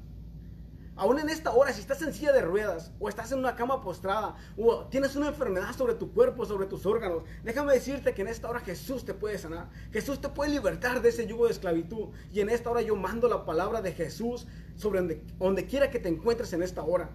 Aún 1.02 1.18
en 1.18 1.28
esta 1.30 1.50
hora, 1.50 1.72
si 1.72 1.80
estás 1.80 2.00
en 2.02 2.14
silla 2.14 2.30
de 2.30 2.42
ruedas, 2.42 2.92
o 3.00 3.08
estás 3.08 3.32
en 3.32 3.40
una 3.40 3.56
cama 3.56 3.82
postrada, 3.82 4.36
o 4.56 4.84
tienes 4.84 5.16
una 5.16 5.26
enfermedad 5.26 5.74
sobre 5.76 5.94
tu 5.94 6.12
cuerpo, 6.12 6.46
sobre 6.46 6.68
tus 6.68 6.86
órganos, 6.86 7.24
déjame 7.42 7.72
decirte 7.72 8.14
que 8.14 8.22
en 8.22 8.28
esta 8.28 8.48
hora 8.48 8.60
Jesús 8.60 9.04
te 9.04 9.12
puede 9.12 9.36
sanar. 9.36 9.68
Jesús 9.90 10.20
te 10.20 10.28
puede 10.28 10.52
libertar 10.52 11.02
de 11.02 11.08
ese 11.08 11.26
yugo 11.26 11.46
de 11.46 11.50
esclavitud. 11.54 12.10
Y 12.32 12.38
en 12.38 12.50
esta 12.50 12.70
hora 12.70 12.82
yo 12.82 12.94
mando 12.94 13.26
la 13.26 13.44
palabra 13.44 13.82
de 13.82 13.90
Jesús 13.90 14.46
sobre 14.76 15.24
donde, 15.40 15.66
quiera 15.66 15.90
que 15.90 15.98
te 15.98 16.08
encuentres 16.08 16.52
en 16.52 16.62
esta 16.62 16.84
hora. 16.84 17.10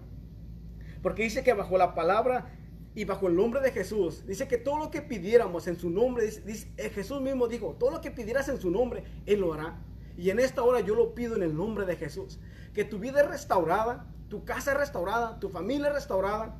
Porque 1.00 1.22
dice 1.22 1.42
que 1.42 1.54
bajo 1.54 1.78
la 1.78 1.94
palabra 1.94 2.52
y 2.94 3.06
bajo 3.06 3.28
el 3.28 3.36
nombre 3.36 3.62
de 3.62 3.72
Jesús, 3.72 4.26
dice 4.26 4.48
que 4.48 4.58
todo 4.58 4.76
lo 4.76 4.90
que 4.90 5.00
pidiéramos 5.00 5.66
en 5.66 5.78
su 5.78 5.88
nombre, 5.88 6.26
dice, 6.26 6.70
eh, 6.76 6.90
Jesús 6.90 7.22
mismo 7.22 7.48
dijo, 7.48 7.74
todo 7.80 7.90
lo 7.90 8.02
que 8.02 8.10
pidieras 8.10 8.50
en 8.50 8.60
su 8.60 8.70
nombre, 8.70 9.04
Él 9.24 9.40
lo 9.40 9.54
hará. 9.54 9.78
Y 10.18 10.30
en 10.30 10.40
esta 10.40 10.64
hora 10.64 10.80
yo 10.80 10.96
lo 10.96 11.14
pido 11.14 11.36
en 11.36 11.44
el 11.44 11.56
nombre 11.56 11.86
de 11.86 11.94
Jesús. 11.94 12.40
Que 12.74 12.84
tu 12.84 12.98
vida 12.98 13.20
es 13.20 13.28
restaurada, 13.28 14.04
tu 14.28 14.44
casa 14.44 14.72
es 14.72 14.76
restaurada, 14.76 15.38
tu 15.38 15.48
familia 15.48 15.86
es 15.86 15.94
restaurada. 15.94 16.56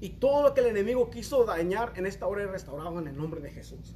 Y 0.00 0.08
todo 0.08 0.42
lo 0.42 0.54
que 0.54 0.62
el 0.62 0.66
enemigo 0.68 1.10
quiso 1.10 1.44
dañar 1.44 1.92
en 1.94 2.06
esta 2.06 2.26
hora 2.26 2.44
es 2.44 2.50
restaurado 2.50 2.98
en 2.98 3.06
el 3.06 3.16
nombre 3.16 3.42
de 3.42 3.50
Jesús. 3.50 3.94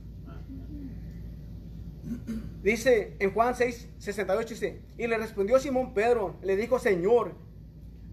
Dice 2.62 3.16
en 3.18 3.32
Juan 3.32 3.54
6, 3.56 3.88
68, 3.98 4.48
dice, 4.50 4.82
y 4.98 5.06
le 5.06 5.16
respondió 5.16 5.58
Simón 5.58 5.94
Pedro, 5.94 6.36
le 6.42 6.56
dijo, 6.56 6.78
Señor, 6.78 7.34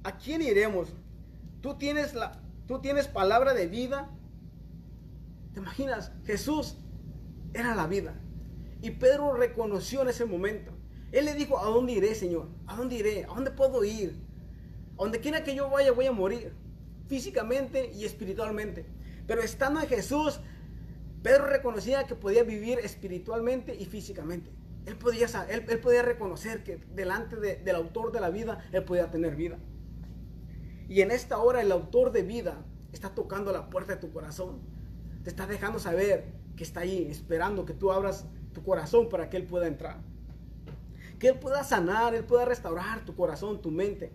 ¿a 0.05 0.17
quién 0.17 0.41
iremos? 0.41 0.95
Tú 1.59 1.77
tienes, 1.77 2.13
la, 2.13 2.41
tú 2.65 2.79
tienes 2.79 3.09
palabra 3.09 3.53
de 3.53 3.67
vida. 3.67 4.09
¿Te 5.53 5.59
imaginas? 5.59 6.13
Jesús 6.25 6.77
era 7.53 7.75
la 7.75 7.87
vida. 7.87 8.15
Y 8.83 8.91
Pedro 8.91 9.31
reconoció 9.31 10.01
en 10.01 10.09
ese 10.09 10.25
momento. 10.25 10.73
Él 11.13 11.23
le 11.23 11.35
dijo, 11.35 11.57
¿a 11.57 11.63
dónde 11.69 11.93
iré, 11.93 12.13
Señor? 12.15 12.49
¿A 12.67 12.75
dónde 12.75 12.95
iré? 12.95 13.23
¿A 13.23 13.27
dónde 13.27 13.49
puedo 13.49 13.81
ir? 13.85 14.19
A 14.97 15.03
donde 15.03 15.21
quiera 15.21 15.41
que 15.45 15.55
yo 15.55 15.69
vaya, 15.69 15.93
voy 15.93 16.05
a 16.05 16.11
morir. 16.11 16.53
Físicamente 17.07 17.93
y 17.93 18.03
espiritualmente. 18.03 18.85
Pero 19.25 19.41
estando 19.41 19.79
en 19.79 19.87
Jesús, 19.87 20.41
Pedro 21.21 21.45
reconocía 21.45 22.03
que 22.07 22.15
podía 22.15 22.43
vivir 22.43 22.77
espiritualmente 22.79 23.73
y 23.73 23.85
físicamente. 23.85 24.51
Él 24.85 24.97
podía, 24.97 25.27
él, 25.49 25.65
él 25.69 25.79
podía 25.79 26.01
reconocer 26.01 26.65
que 26.65 26.75
delante 26.93 27.37
del 27.37 27.75
autor 27.77 28.11
de 28.11 28.19
la 28.19 28.31
vida, 28.31 28.67
él 28.73 28.83
podía 28.83 29.09
tener 29.09 29.37
vida. 29.37 29.59
Y 30.89 30.99
en 30.99 31.11
esta 31.11 31.37
hora 31.37 31.61
el 31.61 31.71
autor 31.71 32.11
de 32.11 32.23
vida 32.23 32.65
está 32.91 33.15
tocando 33.15 33.53
la 33.53 33.69
puerta 33.69 33.95
de 33.95 34.01
tu 34.01 34.11
corazón. 34.11 34.59
Te 35.23 35.29
está 35.29 35.47
dejando 35.47 35.79
saber 35.79 36.33
que 36.57 36.65
está 36.65 36.81
ahí, 36.81 37.07
esperando 37.09 37.63
que 37.63 37.73
tú 37.73 37.89
abras 37.93 38.27
tu 38.53 38.63
corazón 38.63 39.09
para 39.09 39.29
que 39.29 39.37
Él 39.37 39.45
pueda 39.45 39.67
entrar. 39.67 39.97
Que 41.19 41.29
Él 41.29 41.39
pueda 41.39 41.63
sanar, 41.63 42.15
Él 42.15 42.23
pueda 42.23 42.45
restaurar 42.45 43.05
tu 43.05 43.15
corazón, 43.15 43.61
tu 43.61 43.71
mente. 43.71 44.11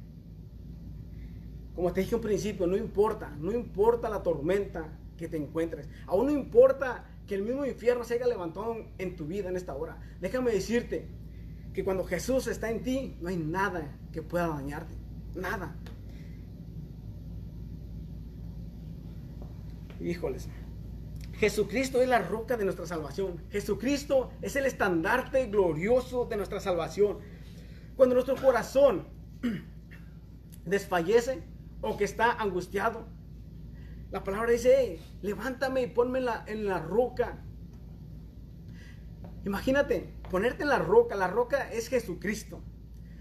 Como 1.74 1.92
te 1.92 2.00
dije 2.00 2.14
un 2.14 2.20
principio, 2.20 2.66
no 2.66 2.76
importa, 2.76 3.30
no 3.38 3.52
importa 3.52 4.08
la 4.08 4.22
tormenta 4.22 4.98
que 5.16 5.28
te 5.28 5.36
encuentres. 5.36 5.88
Aún 6.06 6.26
no 6.26 6.32
importa 6.32 7.04
que 7.26 7.34
el 7.34 7.42
mismo 7.42 7.64
infierno 7.66 8.04
se 8.04 8.14
haya 8.14 8.26
levantado 8.26 8.76
en 8.96 9.16
tu 9.16 9.26
vida 9.26 9.48
en 9.48 9.56
esta 9.56 9.74
hora. 9.74 10.00
Déjame 10.20 10.50
decirte 10.50 11.06
que 11.74 11.84
cuando 11.84 12.04
Jesús 12.04 12.46
está 12.46 12.70
en 12.70 12.82
ti, 12.82 13.16
no 13.20 13.28
hay 13.28 13.36
nada 13.36 13.96
que 14.12 14.22
pueda 14.22 14.48
dañarte. 14.48 14.94
Nada. 15.34 15.76
Híjoles. 20.00 20.48
Jesucristo 21.38 22.02
es 22.02 22.08
la 22.08 22.18
roca 22.18 22.56
de 22.56 22.64
nuestra 22.64 22.84
salvación. 22.84 23.44
Jesucristo 23.50 24.32
es 24.42 24.56
el 24.56 24.66
estandarte 24.66 25.46
glorioso 25.46 26.24
de 26.24 26.36
nuestra 26.36 26.58
salvación. 26.58 27.18
Cuando 27.96 28.16
nuestro 28.16 28.34
corazón 28.34 29.06
desfallece 30.64 31.44
o 31.80 31.96
que 31.96 32.04
está 32.04 32.32
angustiado, 32.32 33.06
la 34.10 34.24
palabra 34.24 34.50
dice, 34.50 34.98
levántame 35.22 35.82
y 35.82 35.86
ponme 35.86 36.18
en 36.18 36.24
la, 36.24 36.44
en 36.46 36.66
la 36.66 36.80
roca. 36.80 37.44
Imagínate, 39.44 40.12
ponerte 40.30 40.64
en 40.64 40.70
la 40.70 40.80
roca. 40.80 41.14
La 41.14 41.28
roca 41.28 41.70
es 41.70 41.88
Jesucristo. 41.88 42.64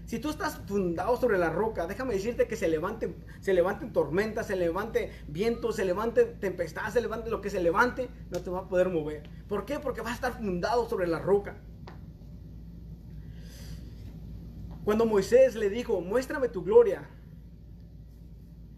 Si 0.08 0.18
tú 0.20 0.30
estás 0.30 0.56
fundado 0.66 1.18
sobre 1.18 1.36
la 1.36 1.50
roca, 1.50 1.86
déjame 1.86 2.14
decirte 2.14 2.48
que 2.48 2.56
se 2.56 2.66
levanten, 2.66 3.14
se 3.40 3.54
tormentas, 3.92 4.46
se 4.46 4.56
levante 4.56 5.12
viento, 5.28 5.70
se 5.70 5.84
levante 5.84 6.24
tempestad, 6.24 6.90
se 6.90 7.02
levante 7.02 7.28
lo 7.28 7.42
que 7.42 7.50
se 7.50 7.60
levante, 7.60 8.08
no 8.30 8.40
te 8.40 8.48
va 8.48 8.60
a 8.60 8.68
poder 8.68 8.88
mover. 8.88 9.28
¿Por 9.46 9.66
qué? 9.66 9.78
Porque 9.78 10.00
vas 10.00 10.12
a 10.12 10.14
estar 10.14 10.32
fundado 10.38 10.88
sobre 10.88 11.06
la 11.08 11.18
roca. 11.18 11.58
Cuando 14.82 15.04
Moisés 15.04 15.54
le 15.56 15.68
dijo, 15.68 16.00
muéstrame 16.00 16.48
tu 16.48 16.64
gloria, 16.64 17.06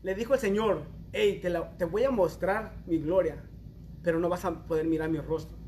le 0.02 0.16
dijo 0.16 0.34
el 0.34 0.40
Señor, 0.40 0.82
hey, 1.12 1.40
te 1.78 1.84
voy 1.84 2.02
a 2.02 2.10
mostrar 2.10 2.72
mi 2.86 2.98
gloria, 2.98 3.40
pero 4.02 4.18
no 4.18 4.28
vas 4.28 4.44
a 4.44 4.66
poder 4.66 4.88
mirar 4.88 5.08
mi 5.08 5.20
rostro. 5.20 5.59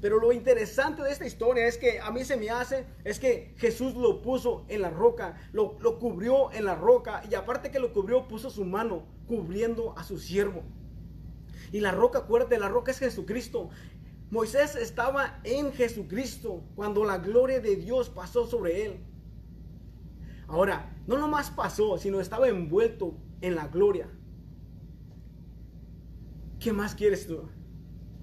Pero 0.00 0.18
lo 0.18 0.32
interesante 0.32 1.02
de 1.02 1.10
esta 1.10 1.26
historia 1.26 1.66
es 1.66 1.78
que 1.78 2.00
a 2.00 2.10
mí 2.10 2.24
se 2.24 2.36
me 2.36 2.50
hace, 2.50 2.86
es 3.04 3.18
que 3.18 3.54
Jesús 3.56 3.94
lo 3.94 4.20
puso 4.22 4.64
en 4.68 4.82
la 4.82 4.90
roca, 4.90 5.36
lo, 5.52 5.76
lo 5.80 5.98
cubrió 5.98 6.52
en 6.52 6.64
la 6.64 6.74
roca 6.74 7.22
y 7.30 7.34
aparte 7.34 7.70
que 7.70 7.78
lo 7.78 7.92
cubrió, 7.92 8.28
puso 8.28 8.50
su 8.50 8.64
mano 8.64 9.06
cubriendo 9.26 9.96
a 9.96 10.04
su 10.04 10.18
siervo. 10.18 10.62
Y 11.72 11.80
la 11.80 11.92
roca, 11.92 12.20
acuérdate, 12.20 12.58
la 12.58 12.68
roca 12.68 12.92
es 12.92 12.98
Jesucristo. 12.98 13.70
Moisés 14.30 14.76
estaba 14.76 15.40
en 15.44 15.72
Jesucristo 15.72 16.62
cuando 16.74 17.04
la 17.04 17.18
gloria 17.18 17.60
de 17.60 17.76
Dios 17.76 18.10
pasó 18.10 18.46
sobre 18.46 18.84
él. 18.84 19.00
Ahora, 20.48 20.94
no 21.06 21.18
nomás 21.18 21.50
pasó, 21.50 21.98
sino 21.98 22.20
estaba 22.20 22.48
envuelto 22.48 23.16
en 23.40 23.54
la 23.54 23.68
gloria. 23.68 24.08
¿Qué 26.60 26.72
más 26.72 26.94
quieres 26.94 27.26
tú? 27.26 27.48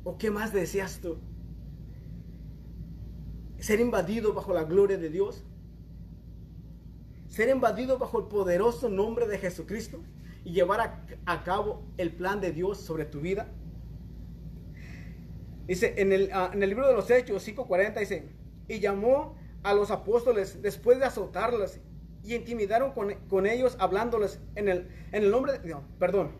¿O 0.04 0.18
qué 0.18 0.32
más 0.32 0.54
deseas 0.54 1.00
tú? 1.00 1.18
¿Ser 3.64 3.80
invadido 3.80 4.34
bajo 4.34 4.54
la 4.54 4.66
gloria 4.66 4.98
de 4.98 5.10
Dios? 5.10 5.42
¿Ser 7.30 7.48
invadido 7.48 7.98
bajo 7.98 8.20
el 8.20 8.26
poderoso 8.26 8.90
nombre 8.90 9.26
de 9.26 9.38
Jesucristo? 9.38 10.04
¿Y 10.44 10.52
llevar 10.52 11.06
a, 11.26 11.44
cabo 11.46 11.82
el 11.96 12.12
plan 12.12 12.42
de 12.42 12.52
Dios 12.52 12.82
sobre 12.82 13.06
tu 13.06 13.22
vida? 13.22 13.48
Dice 15.66 15.94
en 15.96 16.12
el, 16.12 16.30
ah, 16.34 16.52
en 16.54 16.62
el 16.62 16.68
libro 16.68 16.90
de 16.90 16.94
los 16.94 17.10
Hechos 17.10 17.48
5.40 17.48 18.00
dice, 18.00 18.28
y 18.68 18.82
llamó 18.82 19.38
a 19.64 19.74
los 19.74 19.92
apóstoles 19.92 20.62
después 20.62 21.00
de 21.00 21.06
azotarlos 21.06 21.80
y 22.22 22.36
intimidaron 22.36 22.92
con, 22.92 23.46
ellos 23.46 23.78
hablándoles 23.80 24.42
en 24.56 24.68
el, 24.68 24.90
en 25.14 25.24
el 25.24 25.32
nombre 25.32 25.54
de, 25.60 25.74
perdón, 26.00 26.34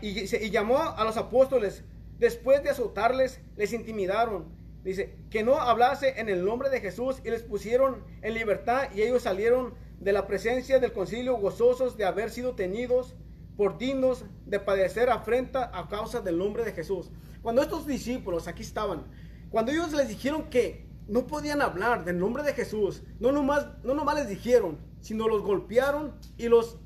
y, 0.00 0.20
y 0.20 0.50
llamó 0.50 0.78
a 0.78 1.04
los 1.04 1.18
apóstoles 1.18 1.84
después 2.18 2.62
de 2.62 2.70
azotarles, 2.70 3.42
les 3.58 3.74
intimidaron. 3.74 4.63
Dice, 4.84 5.16
que 5.30 5.42
no 5.42 5.56
hablase 5.56 6.20
en 6.20 6.28
el 6.28 6.44
nombre 6.44 6.68
de 6.68 6.80
Jesús 6.80 7.22
y 7.24 7.30
les 7.30 7.42
pusieron 7.42 8.04
en 8.20 8.34
libertad 8.34 8.90
y 8.94 9.00
ellos 9.00 9.22
salieron 9.22 9.74
de 9.98 10.12
la 10.12 10.26
presencia 10.26 10.78
del 10.78 10.92
concilio 10.92 11.36
gozosos 11.38 11.96
de 11.96 12.04
haber 12.04 12.28
sido 12.28 12.54
tenidos 12.54 13.16
por 13.56 13.78
dignos 13.78 14.26
de 14.44 14.60
padecer 14.60 15.08
afrenta 15.08 15.70
a 15.72 15.88
causa 15.88 16.20
del 16.20 16.36
nombre 16.36 16.64
de 16.64 16.72
Jesús. 16.72 17.10
Cuando 17.40 17.62
estos 17.62 17.86
discípulos 17.86 18.46
aquí 18.46 18.62
estaban, 18.62 19.04
cuando 19.50 19.72
ellos 19.72 19.92
les 19.92 20.08
dijeron 20.08 20.50
que 20.50 20.86
no 21.08 21.26
podían 21.26 21.62
hablar 21.62 22.04
del 22.04 22.18
nombre 22.18 22.42
de 22.42 22.52
Jesús, 22.52 23.02
no 23.20 23.32
nomás, 23.32 23.68
no 23.84 23.94
nomás 23.94 24.16
les 24.16 24.28
dijeron, 24.28 24.78
sino 25.00 25.28
los 25.28 25.42
golpearon 25.42 26.14
y 26.36 26.48
los, 26.48 26.78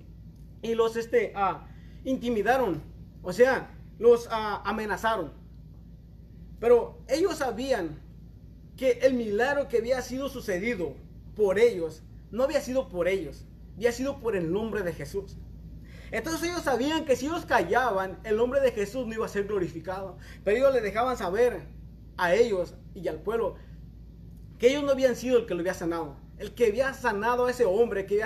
y 0.62 0.74
los 0.74 0.96
este, 0.96 1.32
ah, 1.34 1.66
intimidaron, 2.04 2.82
o 3.22 3.32
sea, 3.32 3.74
los 3.98 4.28
ah, 4.30 4.62
amenazaron. 4.64 5.32
Pero 6.60 6.98
ellos 7.08 7.36
sabían 7.36 8.00
que 8.76 9.00
el 9.02 9.14
milagro 9.14 9.68
que 9.68 9.78
había 9.78 10.00
sido 10.02 10.28
sucedido 10.28 10.94
por 11.36 11.58
ellos, 11.58 12.02
no 12.30 12.44
había 12.44 12.60
sido 12.60 12.88
por 12.88 13.08
ellos, 13.08 13.44
había 13.76 13.92
sido 13.92 14.18
por 14.20 14.36
el 14.36 14.52
nombre 14.52 14.82
de 14.82 14.92
Jesús. 14.92 15.36
Entonces 16.10 16.48
ellos 16.48 16.62
sabían 16.62 17.04
que 17.04 17.16
si 17.16 17.26
ellos 17.26 17.44
callaban, 17.44 18.18
el 18.24 18.36
nombre 18.36 18.60
de 18.60 18.72
Jesús 18.72 19.06
no 19.06 19.14
iba 19.14 19.26
a 19.26 19.28
ser 19.28 19.44
glorificado. 19.44 20.16
Pero 20.44 20.56
ellos 20.56 20.74
le 20.74 20.80
dejaban 20.80 21.16
saber 21.16 21.60
a 22.16 22.34
ellos 22.34 22.74
y 22.94 23.06
al 23.08 23.20
pueblo 23.20 23.56
que 24.58 24.70
ellos 24.70 24.82
no 24.82 24.90
habían 24.90 25.16
sido 25.16 25.38
el 25.38 25.46
que 25.46 25.54
lo 25.54 25.60
había 25.60 25.74
sanado. 25.74 26.16
El 26.38 26.54
que 26.54 26.66
había 26.66 26.94
sanado 26.94 27.46
a 27.46 27.50
ese 27.50 27.64
hombre 27.64 28.06
que, 28.06 28.20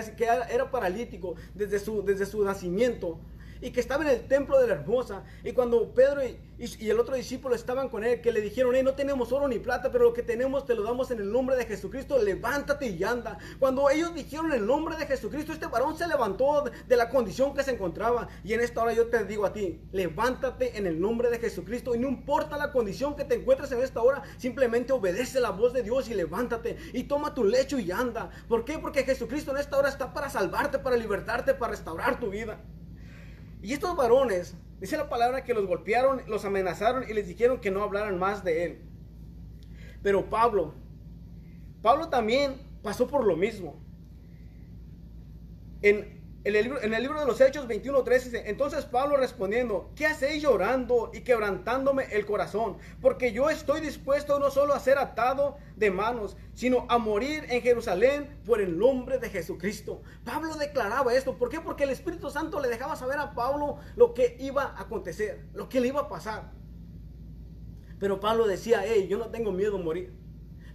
era 0.51 0.71
paralítico 0.71 1.35
desde 1.55 1.79
su, 1.79 2.03
desde 2.03 2.27
su 2.27 2.45
nacimiento 2.45 3.19
y 3.63 3.71
que 3.71 3.81
estaba 3.81 4.03
en 4.03 4.11
el 4.11 4.27
templo 4.27 4.61
de 4.61 4.67
la 4.67 4.75
hermosa. 4.75 5.25
Y 5.45 5.53
cuando 5.53 5.95
Pedro 5.95 6.21
y, 6.23 6.37
el 6.89 7.01
otro 7.01 7.17
discípulo 7.17 7.55
estaban 7.55 7.89
con 7.89 8.05
él, 8.05 8.21
que 8.21 8.31
le 8.31 8.41
dijeron, 8.41 8.75
hey, 8.75 8.83
no 8.85 8.95
tenemos 8.95 9.33
oro 9.33 9.49
ni 9.49 9.59
plata, 9.59 9.91
pero 9.91 10.05
lo 10.05 10.13
que 10.13 10.23
tenemos 10.23 10.65
te 10.65 10.75
lo 10.75 10.83
damos 10.83 11.11
en 11.11 11.19
el 11.19 11.33
nombre 11.33 11.57
de 11.57 11.65
Jesucristo, 11.65 12.23
levántate 12.23 12.87
y 12.87 13.03
anda. 13.03 13.39
Cuando 13.59 13.89
ellos 13.91 14.15
dijeron 14.15 14.53
el 14.53 14.65
nombre 14.65 14.97
de 14.97 15.07
Jesucristo, 15.07 15.53
este 15.53 15.67
varón 15.67 15.97
se 15.97 16.07
levantó 16.07 16.65
de 16.87 16.97
la 16.97 17.09
condición 17.09 17.55
que 17.55 17.65
se 17.65 17.73
encontraba. 17.73 18.29
Y 18.45 18.53
en 18.53 18.61
esta 18.61 18.83
hora 18.83 18.93
yo 18.93 19.07
te 19.07 19.25
digo 19.25 19.47
a 19.47 19.53
ti, 19.53 19.81
levántate 19.93 20.77
en 20.77 20.87
el 20.87 21.01
nombre 21.01 21.31
de 21.31 21.39
Jesucristo 21.39 21.95
y 21.95 21.99
no 21.99 22.09
importa 22.09 22.57
la 22.57 22.71
condición 22.71 23.17
que 23.17 23.25
te 23.25 23.37
encuentres 23.37 23.73
en 23.73 23.81
esta 23.81 24.03
hora, 24.03 24.23
simplemente 24.39 24.93
obedece 24.93 25.41
la 25.41 25.51
voz 25.51 25.73
de 25.73 25.83
Dios 25.83 26.09
y 26.09 26.15
levántate 26.15 26.77
y 26.93 27.05
toma 27.05 27.35
tu 27.35 27.45
lecho 27.45 27.79
y 27.79 27.91
anda. 27.91 28.31
¿Por 28.49 28.65
qué? 28.65 28.79
Porque 28.79 29.05
Jesucristo 29.05 29.53
en 29.53 29.59
esta 29.59 29.79
hora 29.79 29.89
está 29.89 30.13
para 30.13 30.31
salvarte, 30.31 30.79
para 30.79 30.97
libertarte, 30.97 31.55
para 31.55 31.73
restaurar 31.73 32.21
tu 32.21 32.31
vida. 32.31 32.61
Y 33.63 33.73
estos 33.73 33.97
varones, 33.97 34.57
dice 34.81 34.97
la 34.97 35.09
palabra 35.09 35.45
que 35.45 35.55
los 35.55 35.67
golpearon, 35.67 36.23
los 36.27 36.45
amenazaron 36.45 37.09
y 37.09 37.13
les 37.15 37.29
dijeron 37.29 37.61
que 37.61 37.71
no 37.71 37.83
hablaran 37.83 38.19
más 38.19 38.43
de 38.43 38.65
él. 38.65 38.83
Pero 40.03 40.29
Pablo, 40.29 40.75
Pablo 41.81 42.09
también 42.09 42.57
pasó 42.83 43.07
por 43.07 43.25
lo 43.25 43.37
mismo. 43.37 43.81
En 45.81 46.22
en 46.45 46.57
el, 46.57 47.03
libro, 47.03 47.21
de 47.21 47.27
los 47.27 47.41
Hechos 47.41 47.69
21.3 47.69 48.23
dice, 48.25 48.43
entonces 48.47 48.85
Pablo 48.85 49.17
respondiendo, 49.17 49.91
¿qué 49.95 50.07
hacéis 50.07 50.43
llorando 50.43 51.13
y 51.15 51.21
quebrantándome 51.21 52.07
el 52.11 52.27
corazón? 52.27 52.79
Porque 53.01 53.33
yo 53.33 53.49
estoy 53.49 53.81
dispuesto 53.81 54.41
no 54.41 54.51
solo 54.51 54.75
a 54.75 54.81
ser 54.81 54.99
atado 54.99 55.57
de 55.77 55.93
manos, 55.93 56.37
sino 56.55 56.85
a 56.89 56.99
morir 56.99 57.47
en 57.49 57.63
Jerusalén 57.63 58.41
por 58.45 58.61
el 58.61 58.77
nombre 58.77 59.19
de 59.19 59.31
Jesucristo. 59.31 60.03
Pablo 60.25 60.57
declaraba 60.57 61.15
esto. 61.15 61.39
¿Por 61.39 61.49
qué? 61.49 61.61
Porque 61.61 61.85
el 61.85 61.91
Espíritu 61.91 62.29
Santo 62.29 62.59
le 62.59 62.69
dejaba 62.69 62.97
saber 62.97 63.21
a 63.21 63.35
Pablo 63.35 63.77
lo 63.95 64.13
que 64.13 64.37
iba 64.41 64.65
a 64.65 64.81
acontecer, 64.81 65.45
lo 65.55 65.69
que 65.69 65.81
le 65.81 65.89
iba 65.89 66.01
a 66.01 66.09
pasar. 66.09 66.51
Pero 68.01 68.19
Pablo 68.19 68.49
decía, 68.49 68.83
hey, 68.85 69.07
yo 69.09 69.17
no 69.17 69.31
tengo 69.31 69.53
miedo 69.53 69.77
a 69.77 69.81
morir. 69.81 70.13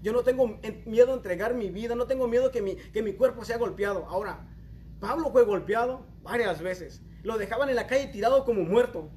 Yo 0.02 0.14
no 0.14 0.24
tengo 0.24 0.60
miedo 0.86 1.12
a 1.12 1.16
entregar 1.16 1.56
mi 1.56 1.70
vida, 1.72 1.94
no 1.94 2.08
tengo 2.08 2.30
miedo 2.30 2.52
que 2.52 2.62
mi, 2.62 2.76
que 2.76 3.04
mi 3.04 3.12
cuerpo 3.12 3.44
sea 3.44 3.58
golpeado. 3.58 4.06
Ahora, 4.06 4.48
Pablo 5.00 5.32
fue 5.32 5.46
golpeado 5.46 6.06
varias 6.24 6.62
veces. 6.62 7.02
Lo 7.24 7.38
dejaban 7.38 7.70
en 7.70 7.76
la 7.76 7.88
calle 7.88 8.08
tirado 8.08 8.46
como 8.46 8.64
muerto. 8.64 9.12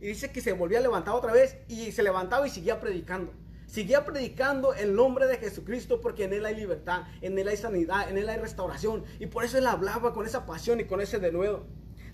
Y 0.00 0.06
dice 0.06 0.32
que 0.32 0.40
se 0.40 0.52
volvía 0.52 0.78
a 0.78 0.82
levantar 0.82 1.14
otra 1.14 1.32
vez 1.32 1.58
y 1.68 1.92
se 1.92 2.02
levantaba 2.02 2.46
y 2.46 2.50
seguía 2.50 2.80
predicando. 2.80 3.32
Seguía 3.66 4.04
predicando 4.04 4.74
el 4.74 4.94
nombre 4.96 5.26
de 5.26 5.36
Jesucristo 5.36 6.00
porque 6.00 6.24
en 6.24 6.32
Él 6.32 6.46
hay 6.46 6.56
libertad, 6.56 7.02
en 7.20 7.38
Él 7.38 7.46
hay 7.48 7.56
sanidad, 7.56 8.08
en 8.08 8.16
Él 8.16 8.28
hay 8.28 8.38
restauración. 8.38 9.04
Y 9.20 9.26
por 9.26 9.44
eso 9.44 9.58
Él 9.58 9.66
hablaba 9.66 10.12
con 10.12 10.26
esa 10.26 10.46
pasión 10.46 10.80
y 10.80 10.84
con 10.84 11.00
ese 11.00 11.18
denuedo. 11.18 11.66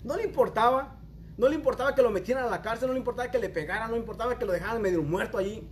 No 0.03 0.17
le 0.17 0.23
importaba, 0.23 0.99
no 1.37 1.47
le 1.47 1.55
importaba 1.55 1.95
que 1.95 2.01
lo 2.01 2.11
metieran 2.11 2.43
a 2.43 2.49
la 2.49 2.61
cárcel, 2.61 2.87
no 2.87 2.93
le 2.93 2.99
importaba 2.99 3.31
que 3.31 3.39
le 3.39 3.49
pegaran, 3.49 3.89
no 3.89 3.95
le 3.95 4.01
importaba 4.01 4.37
que 4.37 4.45
lo 4.45 4.51
dejaran 4.51 4.81
medio 4.81 5.01
muerto 5.01 5.37
allí. 5.37 5.67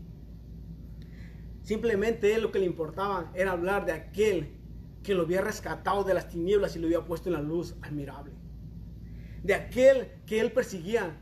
Simplemente 1.63 2.33
Él 2.33 2.43
lo 2.43 2.51
que 2.51 2.59
le 2.59 2.65
importaba 2.65 3.31
era 3.35 3.51
hablar 3.51 3.85
de 3.85 3.91
aquel 3.91 4.57
que 5.05 5.13
lo 5.13 5.21
había 5.21 5.41
rescatado 5.41 6.03
de 6.03 6.15
las 6.15 6.27
tinieblas 6.27 6.75
y 6.75 6.79
lo 6.79 6.87
había 6.87 7.05
puesto 7.05 7.29
en 7.29 7.33
la 7.33 7.41
luz 7.41 7.75
admirable. 7.81 8.33
De 9.43 9.53
aquel 9.53 10.11
que 10.25 10.39
él 10.39 10.51
perseguía, 10.51 11.15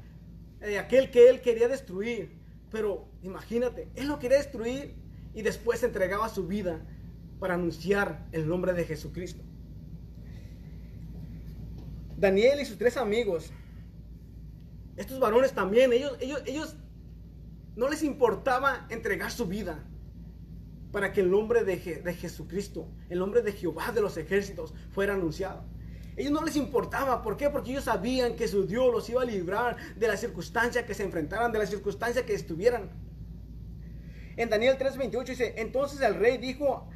de 0.59 0.79
aquel 0.79 1.11
que 1.11 1.29
él 1.29 1.41
quería 1.41 1.67
destruir. 1.67 2.31
Pero 2.71 3.09
imagínate, 3.21 3.89
él 3.95 4.07
lo 4.07 4.19
quería 4.19 4.37
destruir 4.37 4.95
y 5.33 5.41
después 5.41 5.83
entregaba 5.83 6.29
su 6.29 6.47
vida 6.47 6.81
para 7.39 7.55
anunciar 7.55 8.25
el 8.31 8.47
nombre 8.47 8.73
de 8.73 8.85
Jesucristo. 8.85 9.43
Daniel 12.17 12.61
y 12.61 12.65
sus 12.65 12.77
tres 12.77 12.95
amigos, 12.95 13.51
estos 14.95 15.19
varones 15.19 15.51
también, 15.51 15.91
ellos, 15.91 16.15
ellos, 16.21 16.41
ellos 16.45 16.77
no 17.75 17.89
les 17.89 18.01
importaba 18.01 18.87
entregar 18.89 19.29
su 19.29 19.45
vida 19.45 19.83
para 20.93 21.11
que 21.11 21.21
el 21.21 21.31
nombre 21.31 21.63
de, 21.63 21.77
Jesucristo, 22.13 22.87
el 23.09 23.17
nombre 23.17 23.41
de 23.41 23.51
Jehová 23.51 23.91
de 23.91 23.99
los 23.99 24.15
ejércitos 24.15 24.75
fuera 24.91 25.15
anunciado. 25.15 25.65
Ellos 26.15 26.31
no 26.31 26.45
les 26.45 26.55
importaba, 26.55 27.23
¿por 27.23 27.35
qué? 27.35 27.49
Porque 27.49 27.71
ellos 27.71 27.85
sabían 27.85 28.35
que 28.35 28.47
su 28.47 28.67
Dios 28.67 28.93
los 28.93 29.09
iba 29.09 29.23
a 29.23 29.25
librar 29.25 29.75
de 29.95 30.07
la 30.07 30.15
circunstancia 30.15 30.85
que 30.85 30.93
se 30.93 31.01
enfrentaran, 31.01 31.51
de 31.51 31.57
la 31.57 31.65
circunstancia 31.65 32.27
que 32.27 32.35
estuvieran. 32.35 32.91
En 34.37 34.51
Daniel 34.51 34.77
3:28 34.77 35.25
dice, 35.25 35.55
entonces 35.57 35.99
el 36.01 36.13
rey 36.13 36.37
dijo 36.37 36.87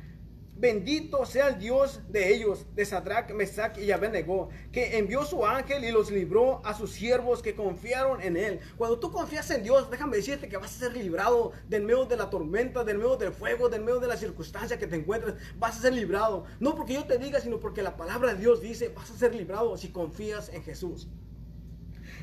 Bendito 0.59 1.23
sea 1.27 1.49
el 1.49 1.59
Dios 1.59 2.01
de 2.09 2.33
ellos, 2.33 2.65
de 2.73 2.83
Sadrach, 2.83 3.31
Mesach 3.31 3.77
y 3.77 3.91
Abednego, 3.91 4.49
que 4.71 4.97
envió 4.97 5.23
su 5.23 5.45
ángel 5.45 5.83
y 5.83 5.91
los 5.91 6.09
libró 6.09 6.65
a 6.65 6.73
sus 6.73 6.91
siervos 6.91 7.43
que 7.43 7.53
confiaron 7.53 8.21
en 8.21 8.37
él. 8.37 8.59
Cuando 8.75 8.99
tú 8.99 9.11
confías 9.11 9.51
en 9.51 9.61
Dios, 9.61 9.91
déjame 9.91 10.17
decirte 10.17 10.49
que 10.49 10.57
vas 10.57 10.75
a 10.75 10.79
ser 10.79 10.97
librado 10.97 11.51
del 11.69 11.83
medio 11.83 12.05
de 12.05 12.17
la 12.17 12.31
tormenta, 12.31 12.83
del 12.83 12.97
medio 12.97 13.17
del 13.17 13.33
fuego, 13.33 13.69
del 13.69 13.81
medio 13.81 13.99
de 13.99 14.07
la 14.07 14.17
circunstancia 14.17 14.79
que 14.79 14.87
te 14.87 14.95
encuentres. 14.95 15.35
Vas 15.59 15.77
a 15.77 15.81
ser 15.83 15.93
librado. 15.93 16.45
No 16.59 16.73
porque 16.75 16.95
yo 16.95 17.05
te 17.05 17.19
diga, 17.19 17.39
sino 17.39 17.59
porque 17.59 17.83
la 17.83 17.95
palabra 17.95 18.33
de 18.33 18.39
Dios 18.39 18.59
dice, 18.59 18.89
vas 18.89 19.11
a 19.11 19.17
ser 19.17 19.35
librado 19.35 19.77
si 19.77 19.89
confías 19.89 20.49
en 20.49 20.63
Jesús. 20.63 21.07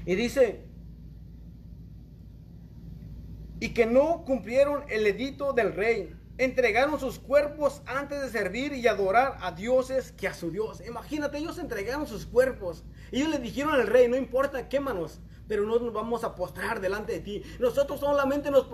Y 0.07 0.17
dice, 0.17 0.65
y 3.61 3.69
que 3.69 3.87
no 3.87 4.25
cumplieron 4.25 4.83
el 4.89 5.07
edito 5.07 5.53
del 5.53 5.73
rey 5.73 6.17
entregaron 6.39 6.99
sus 6.99 7.19
cuerpos 7.19 7.83
antes 7.87 8.21
de 8.21 8.31
servir 8.31 8.73
y 8.73 8.87
adorar 8.89 9.39
a 9.41 9.53
dioses 9.53 10.13
que 10.13 10.27
a 10.27 10.35
su 10.35 10.51
Dios. 10.51 10.83
Imagínate, 10.87 11.39
ellos 11.39 11.59
entregaron 11.59 12.07
sus 12.07 12.27
cuerpos. 12.27 12.85
Ellos 13.13 13.29
le 13.29 13.39
dijeron 13.39 13.75
al 13.75 13.87
rey, 13.87 14.09
no 14.09 14.17
importa, 14.17 14.69
quémanos, 14.69 15.21
pero 15.47 15.65
no 15.65 15.79
nos 15.79 15.93
vamos 15.93 16.25
a 16.25 16.35
postrar 16.35 16.81
delante 16.81 17.13
de 17.13 17.21
ti. 17.21 17.43
Nosotros 17.61 18.01
solamente 18.01 18.51
nos, 18.51 18.65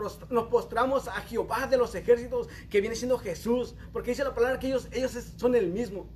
postramos 0.49 1.09
a 1.09 1.20
Jehová 1.23 1.66
de 1.66 1.77
los 1.77 1.94
ejércitos, 1.94 2.49
que 2.70 2.81
viene 2.81 2.96
siendo 2.96 3.18
Jesús, 3.18 3.75
porque 3.92 4.11
dice 4.12 4.25
la 4.25 4.35
palabra 4.35 4.59
que 4.59 4.68
ellos, 4.68 4.88
ellos 4.92 5.12
son 5.37 5.55
el 5.55 5.68
mismo. 5.68 6.09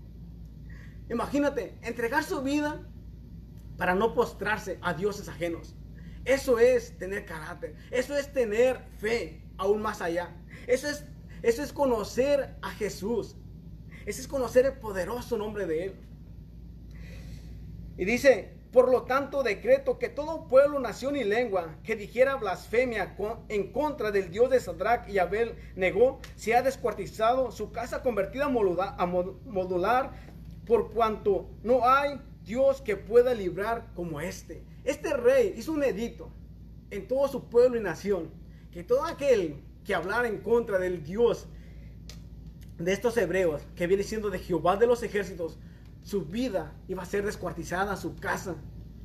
Imagínate, 1.10 1.76
entregar 1.82 2.24
su 2.24 2.42
vida 2.42 2.80
para 3.76 3.94
no 3.94 4.14
postrarse 4.14 4.78
a 4.80 4.94
dioses 4.94 5.28
ajenos. 5.28 5.74
Eso 6.24 6.58
es 6.58 6.96
tener 6.96 7.26
carácter. 7.26 7.74
Eso 7.90 8.16
es 8.16 8.32
tener 8.32 8.80
fe 8.98 9.42
aún 9.58 9.82
más 9.82 10.00
allá. 10.00 10.30
Eso 10.66 10.88
es, 10.88 11.04
eso 11.44 11.62
es 11.62 11.74
conocer 11.74 12.56
a 12.62 12.70
Jesús. 12.70 13.36
Eso 14.06 14.20
es 14.22 14.26
conocer 14.26 14.64
el 14.64 14.72
poderoso 14.78 15.36
nombre 15.36 15.66
de 15.66 15.84
Él. 15.84 15.94
Y 17.98 18.06
dice, 18.06 18.54
por 18.72 18.90
lo 18.90 19.02
tanto 19.02 19.42
decreto 19.42 19.98
que 19.98 20.08
todo 20.08 20.48
pueblo, 20.48 20.80
nación 20.80 21.16
y 21.16 21.22
lengua 21.22 21.76
que 21.84 21.96
dijera 21.96 22.36
blasfemia 22.36 23.14
en 23.48 23.72
contra 23.72 24.10
del 24.10 24.30
Dios 24.30 24.48
de 24.48 24.58
Sadrach 24.58 25.06
y 25.06 25.18
Abel 25.18 25.54
negó, 25.76 26.18
se 26.34 26.54
ha 26.54 26.62
descuartizado, 26.62 27.52
su 27.52 27.72
casa 27.72 28.02
convertida 28.02 28.46
a 28.46 29.06
modular, 29.06 30.12
por 30.64 30.94
cuanto 30.94 31.50
no 31.62 31.86
hay 31.86 32.22
Dios 32.42 32.80
que 32.80 32.96
pueda 32.96 33.34
librar 33.34 33.92
como 33.94 34.18
este. 34.22 34.64
Este 34.82 35.14
rey 35.14 35.54
hizo 35.58 35.72
un 35.72 35.84
edicto 35.84 36.30
en 36.90 37.06
todo 37.06 37.28
su 37.28 37.50
pueblo 37.50 37.78
y 37.78 37.82
nación, 37.82 38.30
que 38.72 38.82
todo 38.82 39.04
aquel 39.04 39.62
que 39.84 39.94
hablara 39.94 40.28
en 40.28 40.38
contra 40.38 40.78
del 40.78 41.02
Dios 41.02 41.46
de 42.78 42.92
estos 42.92 43.16
hebreos, 43.16 43.62
que 43.76 43.86
viene 43.86 44.02
siendo 44.02 44.30
de 44.30 44.38
Jehová 44.38 44.76
de 44.76 44.86
los 44.86 45.02
ejércitos, 45.02 45.58
su 46.02 46.24
vida 46.24 46.72
iba 46.88 47.02
a 47.02 47.06
ser 47.06 47.24
descuartizada, 47.24 47.96
su 47.96 48.16
casa, 48.16 48.56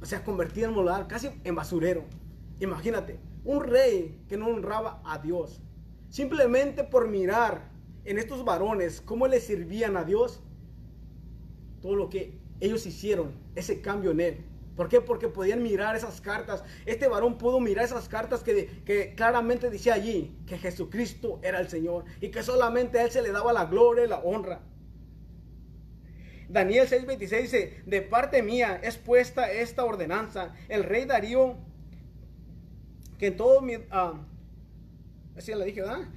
o 0.02 0.06
sea, 0.06 0.24
convertida 0.24 0.68
en 0.68 0.74
molar, 0.74 1.08
casi 1.08 1.30
en 1.44 1.56
basurero. 1.56 2.04
Imagínate, 2.60 3.20
un 3.44 3.64
rey 3.64 4.22
que 4.28 4.38
no 4.38 4.48
honraba 4.48 5.02
a 5.06 5.20
Dios, 5.20 5.62
simplemente 6.10 6.84
por 6.84 7.08
mirar 7.08 7.70
en 8.06 8.18
estos 8.18 8.44
varones 8.44 9.02
cómo 9.02 9.28
le 9.28 9.40
servían 9.40 9.98
a 9.98 10.04
Dios, 10.04 10.42
todo 11.82 11.96
lo 11.96 12.10
que 12.10 12.40
ellos 12.60 12.86
hicieron, 12.86 13.32
ese 13.56 13.82
cambio 13.82 14.12
en 14.12 14.20
él, 14.20 14.46
¿Por 14.80 14.88
qué? 14.88 15.02
Porque 15.02 15.28
podían 15.28 15.62
mirar 15.62 15.98
esas 15.98 16.22
cartas. 16.22 16.64
Este 16.86 17.10
varón 17.10 17.38
pudo 17.38 17.60
mirar 17.60 17.84
esas 17.84 18.08
cartas 18.08 18.44
que, 18.44 18.82
que, 18.86 19.14
claramente 19.14 19.70
decía 19.70 19.96
allí 19.96 20.34
que 20.48 20.58
Jesucristo 20.58 21.38
era 21.44 21.60
el 21.60 21.68
Señor 21.68 22.06
y 22.22 22.32
que 22.32 22.44
solamente 22.44 22.98
a 22.98 23.04
Él 23.04 23.12
se 23.12 23.22
le 23.22 23.34
daba 23.34 23.52
la 23.52 23.66
gloria 23.66 24.06
y 24.06 24.08
la 24.08 24.20
honra. 24.20 24.62
Daniel 26.48 26.88
6:26 26.88 27.42
dice, 27.42 27.84
de 27.88 28.02
parte 28.02 28.42
mía 28.42 28.80
es 28.82 28.96
puesta 28.96 29.52
esta 29.52 29.84
ordenanza. 29.84 30.56
El 30.70 30.86
rey 30.86 31.04
Darío, 31.04 31.58
que 33.18 33.28
en 33.28 33.36
todo 33.36 33.60
mi... 33.60 33.74
Ah, 33.92 34.14
así 35.36 35.54
la 35.54 35.66
dije, 35.66 35.82
¿verdad? 35.82 36.08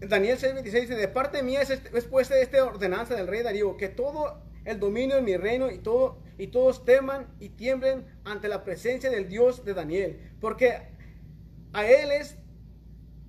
Daniel 0.00 0.36
6:26 0.36 0.80
dice, 0.80 0.96
de 0.96 1.06
parte 1.06 1.44
mía 1.44 1.62
es, 1.62 1.70
es 1.70 2.04
puesta 2.06 2.36
esta 2.36 2.64
ordenanza 2.64 3.14
del 3.14 3.28
rey 3.28 3.44
Darío, 3.44 3.76
que 3.76 3.88
todo 3.88 4.42
el 4.64 4.80
dominio 4.80 5.14
de 5.14 5.22
mi 5.22 5.36
reino 5.36 5.70
y 5.70 5.78
todo 5.78 6.21
y 6.38 6.48
todos 6.48 6.84
teman 6.84 7.26
y 7.40 7.50
tiemblen 7.50 8.06
ante 8.24 8.48
la 8.48 8.64
presencia 8.64 9.10
del 9.10 9.28
Dios 9.28 9.64
de 9.64 9.74
Daniel, 9.74 10.32
porque 10.40 10.82
a 11.72 11.86
él 11.86 12.10
es 12.12 12.36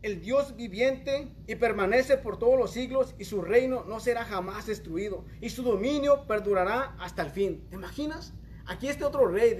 el 0.02 0.22
Dios 0.22 0.56
viviente 0.56 1.30
y 1.48 1.56
permanece 1.56 2.18
por 2.18 2.38
todos 2.38 2.60
los 2.60 2.72
siglos 2.72 3.16
y 3.18 3.24
su 3.24 3.42
reino 3.42 3.86
no 3.88 4.00
será 4.00 4.26
jamás 4.26 4.66
destruido 4.66 5.24
y 5.40 5.50
su 5.50 5.64
dominio 5.64 6.28
perdurará 6.28 6.96
hasta 7.00 7.24
el 7.24 7.30
fin. 7.30 7.66
¿Te 7.70 7.78
imaginas? 7.78 8.34
Aquí 8.66 8.90
este 8.90 9.06
otro 9.06 9.28
rey 9.28 9.54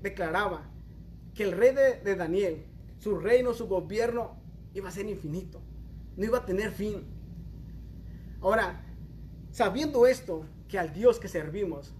declaraba 0.00 0.70
que 1.34 1.42
el 1.44 1.52
rey 1.52 1.74
de, 1.74 2.00
de 2.00 2.16
Daniel, 2.16 2.64
su 2.98 3.18
reino, 3.18 3.52
su 3.52 3.68
gobierno 3.68 4.40
iba 4.74 4.88
a 4.88 4.92
ser 4.92 5.06
infinito, 5.06 5.60
no 6.16 6.24
iba 6.24 6.38
a 6.38 6.46
tener 6.46 6.70
fin. 6.70 7.04
Ahora, 8.40 8.82
sabiendo 9.50 10.06
esto, 10.06 10.46
que 10.70 10.78
al 10.78 10.92
Dios 10.92 11.18
que 11.18 11.28
servimos 11.28 11.92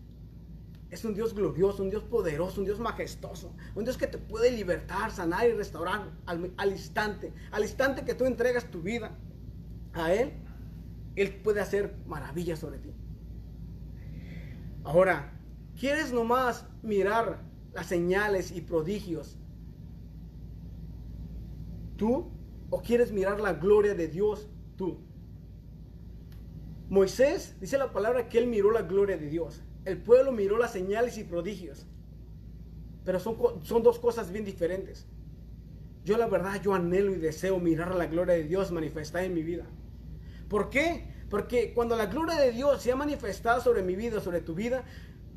es 0.91 1.05
un 1.05 1.15
Dios 1.15 1.35
glorioso, 1.35 1.83
un 1.83 1.91
Dios 1.91 2.03
poderoso, 2.03 2.61
un 2.61 2.67
Dios 2.67 2.81
majestuoso, 2.81 3.55
un 3.75 3.85
Dios 3.85 3.97
que 3.97 4.09
te 4.09 4.19
puede 4.19 4.51
libertar, 4.51 5.13
sanar 5.13 5.49
y 5.49 5.53
restaurar 5.53 6.11
al, 6.27 6.71
instante. 6.71 7.33
Al 7.53 7.63
instante 7.63 8.05
que 8.05 8.15
tú 8.15 8.25
entregas 8.25 8.71
tu 8.71 8.83
vida 8.83 9.17
a 9.93 10.13
Él, 10.13 10.33
Él 11.15 11.41
puede 11.43 11.61
hacer 11.61 11.95
maravillas 12.07 12.59
sobre 12.59 12.79
ti. 12.79 12.93
Ahora, 14.83 15.33
¿quieres 15.79 16.13
nomás 16.13 16.67
mirar 16.83 17.45
las 17.73 17.87
señales 17.87 18.51
y 18.51 18.61
prodigios? 18.61 19.39
¿Tú? 21.97 22.33
¿O 22.69 22.83
quieres 22.83 23.13
mirar 23.13 23.41
la 23.41 23.53
gloria 23.53 23.95
de 23.95 24.09
Dios? 24.09 24.49
Tú. 24.77 24.99
Moisés 26.89 27.57
dice 27.61 27.79
la 27.79 27.93
palabra 27.93 28.29
que 28.29 28.39
él 28.39 28.49
miró 28.49 28.73
la 28.73 28.83
gloria 28.83 29.17
de 29.17 29.29
Dios. 29.29 29.63
El 29.91 29.99
pueblo 29.99 30.33
miró 30.33 30.59
las 30.59 30.73
señales 30.73 31.19
y 31.19 31.25
prodigios. 31.25 31.87
Pero 33.05 33.19
son, 33.19 33.37
son 33.63 33.83
dos 33.83 33.99
cosas 33.99 34.31
bien 34.31 34.45
diferentes. 34.45 35.07
Yo 36.05 36.17
la 36.17 36.27
verdad, 36.27 36.61
yo 36.63 36.75
anhelo 36.75 37.13
y 37.13 37.17
deseo 37.17 37.59
mirar 37.59 37.95
la 37.95 38.07
gloria 38.07 38.35
de 38.35 38.45
Dios 38.45 38.73
manifestada 38.73 39.25
en 39.25 39.35
mi 39.35 39.43
vida. 39.43 39.67
¿Por 40.49 40.71
qué? 40.71 41.07
Porque 41.29 41.73
cuando 41.75 41.97
la 41.97 42.07
gloria 42.07 42.37
de 42.37 42.53
Dios 42.53 42.83
se 42.83 42.93
ha 42.93 42.97
manifestado 42.97 43.61
sobre 43.61 43.83
mi 43.83 43.95
vida, 43.95 44.21
sobre 44.21 44.41
tu 44.41 44.55
vida, 44.55 44.85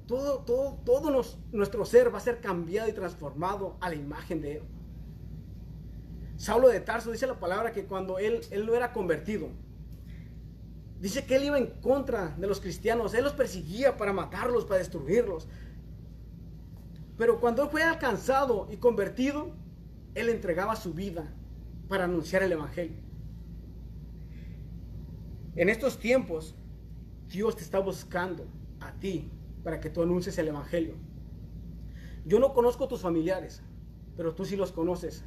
todo, 0.08 0.40
todo, 0.40 0.80
todo 0.86 1.24
nuestro 1.52 1.86
ser 1.86 2.14
va 2.14 2.18
a 2.18 2.22
ser 2.22 2.40
cambiado 2.40 2.90
y 2.90 2.94
transformado 2.94 3.78
a 3.80 3.90
la 3.90 3.96
imagen 3.96 4.42
de 4.42 4.58
Él. 4.58 4.64
Saulo 6.38 6.68
de 6.68 6.80
Tarso 6.80 7.12
dice 7.12 7.28
la 7.28 7.40
palabra 7.40 7.72
que 7.72 7.86
cuando 7.86 8.20
él, 8.20 8.42
él 8.52 8.66
no 8.66 8.74
era 8.74 8.92
convertido, 8.92 9.50
Dice 11.00 11.26
que 11.26 11.36
él 11.36 11.44
iba 11.46 11.58
en 11.58 11.68
contra 11.82 12.30
de 12.38 12.48
los 12.48 12.62
cristianos, 12.62 13.14
él 13.14 13.24
los 13.24 13.34
perseguía 13.34 13.98
para 13.98 14.14
matarlos, 14.14 14.66
para 14.66 14.80
destruirlos. 14.80 15.48
Pero 17.18 17.40
cuando 17.40 17.64
él 17.64 17.70
fue 17.70 17.84
alcanzado 17.84 18.68
y 18.72 18.78
convertido, 18.78 19.52
él 20.16 20.30
entregaba 20.30 20.76
su 20.76 20.94
vida 20.94 21.34
para 21.88 22.06
anunciar 22.06 22.44
el 22.44 22.54
Evangelio. 22.54 22.98
En 25.56 25.70
estos 25.70 26.00
tiempos, 26.00 26.56
Dios 27.28 27.56
te 27.56 27.64
está 27.64 27.80
buscando 27.80 28.46
a 28.80 28.92
ti 28.94 29.30
para 29.64 29.80
que 29.80 29.90
tú 29.90 30.02
anuncies 30.02 30.38
el 30.38 30.48
Evangelio. 30.48 30.96
Yo 32.26 32.40
no 32.40 32.54
conozco 32.54 32.88
tus 32.88 33.02
familiares, 33.02 33.62
pero 34.16 34.34
tú 34.34 34.46
sí 34.46 34.56
los 34.56 34.72
conoces. 34.72 35.24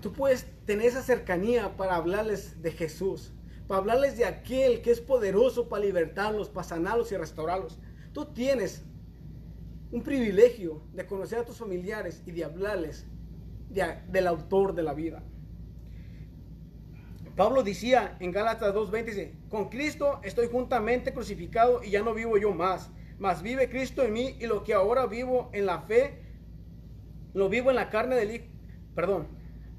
Tú 0.00 0.12
puedes 0.12 0.46
tener 0.64 0.86
esa 0.86 1.02
cercanía 1.02 1.76
para 1.76 1.96
hablarles 1.96 2.60
de 2.62 2.72
Jesús 2.72 3.32
para 3.70 3.82
hablarles 3.82 4.16
de 4.16 4.24
aquel 4.24 4.82
que 4.82 4.90
es 4.90 5.00
poderoso 5.00 5.68
para 5.68 5.84
libertarlos, 5.84 6.48
para 6.48 6.66
sanarlos 6.66 7.12
y 7.12 7.16
restaurarlos. 7.16 7.78
Tú 8.12 8.24
tienes 8.24 8.82
un 9.92 10.02
privilegio 10.02 10.82
de 10.92 11.06
conocer 11.06 11.38
a 11.38 11.44
tus 11.44 11.58
familiares 11.58 12.20
y 12.26 12.32
de 12.32 12.42
hablarles 12.42 13.06
del 13.68 14.26
autor 14.26 14.74
de 14.74 14.82
la 14.82 14.92
vida. 14.92 15.22
Pablo 17.36 17.62
decía 17.62 18.16
en 18.18 18.32
Gálatas 18.32 18.74
2.20, 18.74 19.04
dice, 19.04 19.34
con 19.48 19.68
Cristo 19.68 20.18
estoy 20.24 20.48
juntamente 20.48 21.12
crucificado 21.12 21.84
y 21.84 21.90
ya 21.90 22.02
no 22.02 22.12
vivo 22.12 22.38
yo 22.38 22.52
más, 22.52 22.90
mas 23.20 23.40
vive 23.40 23.70
Cristo 23.70 24.02
en 24.02 24.12
mí 24.12 24.36
y 24.40 24.48
lo 24.48 24.64
que 24.64 24.74
ahora 24.74 25.06
vivo 25.06 25.48
en 25.52 25.66
la 25.66 25.82
fe, 25.82 26.18
lo 27.34 27.48
vivo 27.48 27.70
en 27.70 27.76
la 27.76 27.88
carne 27.88 28.16
del 28.16 28.32
Hijo, 28.32 28.46
perdón, 28.96 29.28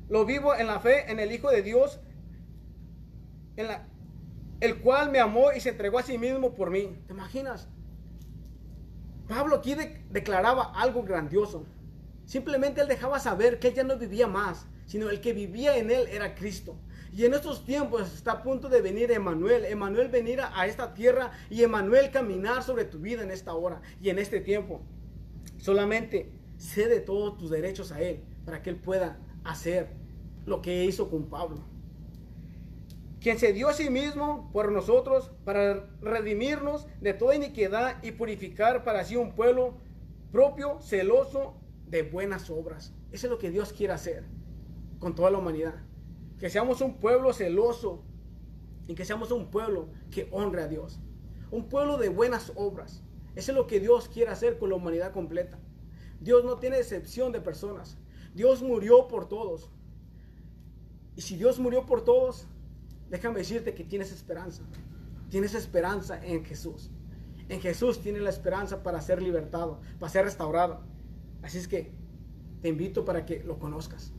lo 0.08 0.24
vivo 0.24 0.56
en 0.56 0.68
la 0.68 0.80
fe 0.80 1.12
en 1.12 1.20
el 1.20 1.34
Hijo 1.34 1.52
de 1.52 1.62
Dios, 1.62 2.00
el 4.62 4.80
cual 4.80 5.12
me 5.12 5.20
amó 5.20 5.52
y 5.52 5.60
se 5.60 5.70
entregó 5.70 6.00
a 6.00 6.04
sí 6.04 6.18
mismo 6.18 6.54
por 6.54 6.70
mí. 6.70 6.96
¿Te 7.08 7.14
imaginas? 7.14 7.68
Pablo 9.28 9.56
aquí 9.56 9.76
declaraba 10.10 10.72
algo 10.76 11.04
grandioso. 11.04 11.66
Simplemente 12.26 12.82
él 12.82 12.88
dejaba 12.88 13.20
saber 13.20 13.60
que 13.60 13.70
él 13.70 13.74
ya 13.74 13.84
no 13.84 13.98
vivía 13.98 14.28
más, 14.28 14.68
sino 14.86 15.10
el 15.10 15.20
que 15.20 15.34
vivía 15.34 15.78
en 15.78 15.90
él 15.90 16.08
era 16.08 16.36
Cristo. 16.36 16.78
Y 17.12 17.26
en 17.26 17.34
estos 17.34 17.66
tiempos 17.66 18.14
está 18.14 18.34
a 18.34 18.44
punto 18.44 18.70
de 18.70 18.82
venir 18.82 19.12
Emanuel, 19.12 19.66
Emanuel 19.66 20.10
venir 20.10 20.40
a 20.42 20.66
esta 20.66 20.94
tierra 20.94 21.32
y 21.50 21.64
Emanuel 21.64 22.12
caminar 22.12 22.64
sobre 22.64 22.86
tu 22.86 23.00
vida 23.00 23.24
en 23.24 23.32
esta 23.32 23.54
hora 23.54 23.82
y 24.00 24.10
en 24.10 24.20
este 24.20 24.40
tiempo. 24.40 24.82
Solamente 25.58 26.32
cede 26.58 27.00
todos 27.00 27.38
tus 27.38 27.50
derechos 27.50 27.92
a 27.92 28.00
él 28.00 28.24
para 28.46 28.62
que 28.62 28.70
él 28.70 28.78
pueda 28.78 29.20
hacer 29.44 29.90
lo 30.46 30.62
que 30.62 30.86
hizo 30.86 31.10
con 31.10 31.30
Pablo 31.30 31.71
quien 33.22 33.38
se 33.38 33.54
dio 33.54 33.70
a 33.70 33.74
sí 33.74 33.92
mismo 33.92 34.50
por 34.52 34.72
nosotros 34.72 35.32
para 35.46 35.88
redimirnos 36.02 36.88
de 37.00 37.14
toda 37.14 37.36
iniquidad 37.36 38.04
y 38.04 38.14
purificar 38.14 38.84
para 38.84 39.06
sí 39.06 39.16
un 39.16 39.36
pueblo 39.36 39.78
propio, 40.32 40.82
celoso 40.82 41.56
de 41.86 42.02
buenas 42.02 42.50
obras. 42.50 42.96
Eso 43.12 43.28
es 43.28 43.32
lo 43.32 43.38
que 43.38 43.52
Dios 43.52 43.74
quiere 43.74 43.94
hacer 43.94 44.26
con 44.98 45.14
toda 45.14 45.30
la 45.30 45.38
humanidad. 45.38 45.76
Que 46.40 46.50
seamos 46.50 46.82
un 46.82 46.98
pueblo 46.98 47.32
celoso 47.32 48.04
y 48.88 48.96
que 48.96 49.06
seamos 49.06 49.30
un 49.32 49.52
pueblo 49.52 49.90
que 50.10 50.28
honre 50.32 50.64
a 50.64 50.68
Dios. 50.68 51.00
Un 51.52 51.70
pueblo 51.70 51.98
de 51.98 52.10
buenas 52.10 52.52
obras. 52.56 53.04
Eso 53.36 53.52
es 53.52 53.58
lo 53.58 53.68
que 53.68 53.80
Dios 53.80 54.10
quiere 54.10 54.32
hacer 54.32 54.58
con 54.58 54.70
la 54.70 54.78
humanidad 54.78 55.14
completa. 55.14 55.60
Dios 56.20 56.44
no 56.44 56.58
tiene 56.58 56.78
excepción 56.78 57.32
de 57.32 57.42
personas. 57.42 58.00
Dios 58.34 58.64
murió 58.64 59.08
por 59.08 59.28
todos. 59.28 59.70
Y 61.16 61.22
si 61.22 61.36
Dios 61.36 61.60
murió 61.60 61.86
por 61.86 62.04
todos, 62.04 62.48
déjame 63.12 63.40
decirte 63.40 63.76
que 63.76 63.84
tienes 63.84 64.12
esperanza. 64.12 64.64
Tienes 65.30 65.54
esperanza 65.54 66.20
en 66.26 66.44
Jesús. 66.44 66.90
En 67.50 67.62
Jesús 67.62 68.02
tienes 68.02 68.22
la 68.22 68.30
esperanza 68.30 68.82
para 68.82 69.02
ser 69.02 69.22
libertado, 69.22 69.82
para 70.00 70.12
ser 70.12 70.26
restaurado. 70.26 70.82
Así 71.44 71.58
es 71.58 71.68
que 71.68 71.92
te 72.62 72.70
invito 72.70 73.06
para 73.06 73.26
que 73.26 73.44
lo 73.44 73.60
conozcas. 73.60 74.14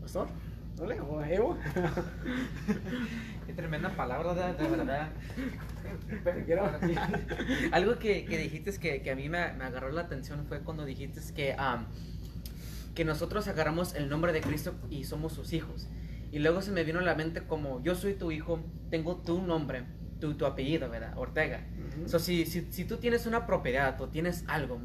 Pastor, 0.00 0.28
¿no 0.76 0.86
le? 0.86 0.96
Qué 3.46 3.52
tremenda 3.54 3.94
palabra, 3.96 4.34
de, 4.52 4.68
verdad. 4.68 5.10
Pero 6.22 6.44
quiero- 6.44 6.70
Algo 7.72 7.98
que, 7.98 8.24
que 8.24 8.38
dijiste 8.38 8.72
que, 8.78 9.02
que 9.02 9.10
a 9.10 9.16
mí 9.16 9.28
me, 9.28 9.52
me 9.54 9.64
agarró 9.64 9.90
la 9.90 10.02
atención 10.02 10.44
fue 10.46 10.60
cuando 10.60 10.84
dijiste 10.84 11.20
que, 11.34 11.54
am, 11.56 11.86
que 12.94 13.04
nosotros 13.04 13.48
agarramos 13.48 13.94
el 13.94 14.08
nombre 14.08 14.32
de 14.32 14.40
Cristo 14.40 14.74
y 14.90 15.04
somos 15.04 15.32
sus 15.32 15.52
hijos. 15.52 15.88
Y 16.34 16.40
luego 16.40 16.62
se 16.62 16.72
me 16.72 16.82
vino 16.82 16.98
a 16.98 17.02
la 17.02 17.14
mente 17.14 17.46
como 17.46 17.80
yo 17.84 17.94
soy 17.94 18.14
tu 18.14 18.32
hijo, 18.32 18.58
tengo 18.90 19.18
tu 19.18 19.40
nombre, 19.40 19.84
tu, 20.18 20.34
tu 20.34 20.46
apellido, 20.46 20.90
¿verdad? 20.90 21.16
Ortega. 21.16 21.64
So, 22.06 22.18
si, 22.18 22.44
si, 22.44 22.72
si 22.72 22.84
tú 22.84 22.96
tienes 22.96 23.26
una 23.26 23.46
propiedad 23.46 24.00
o 24.00 24.08
tienes 24.08 24.42
algo, 24.48 24.80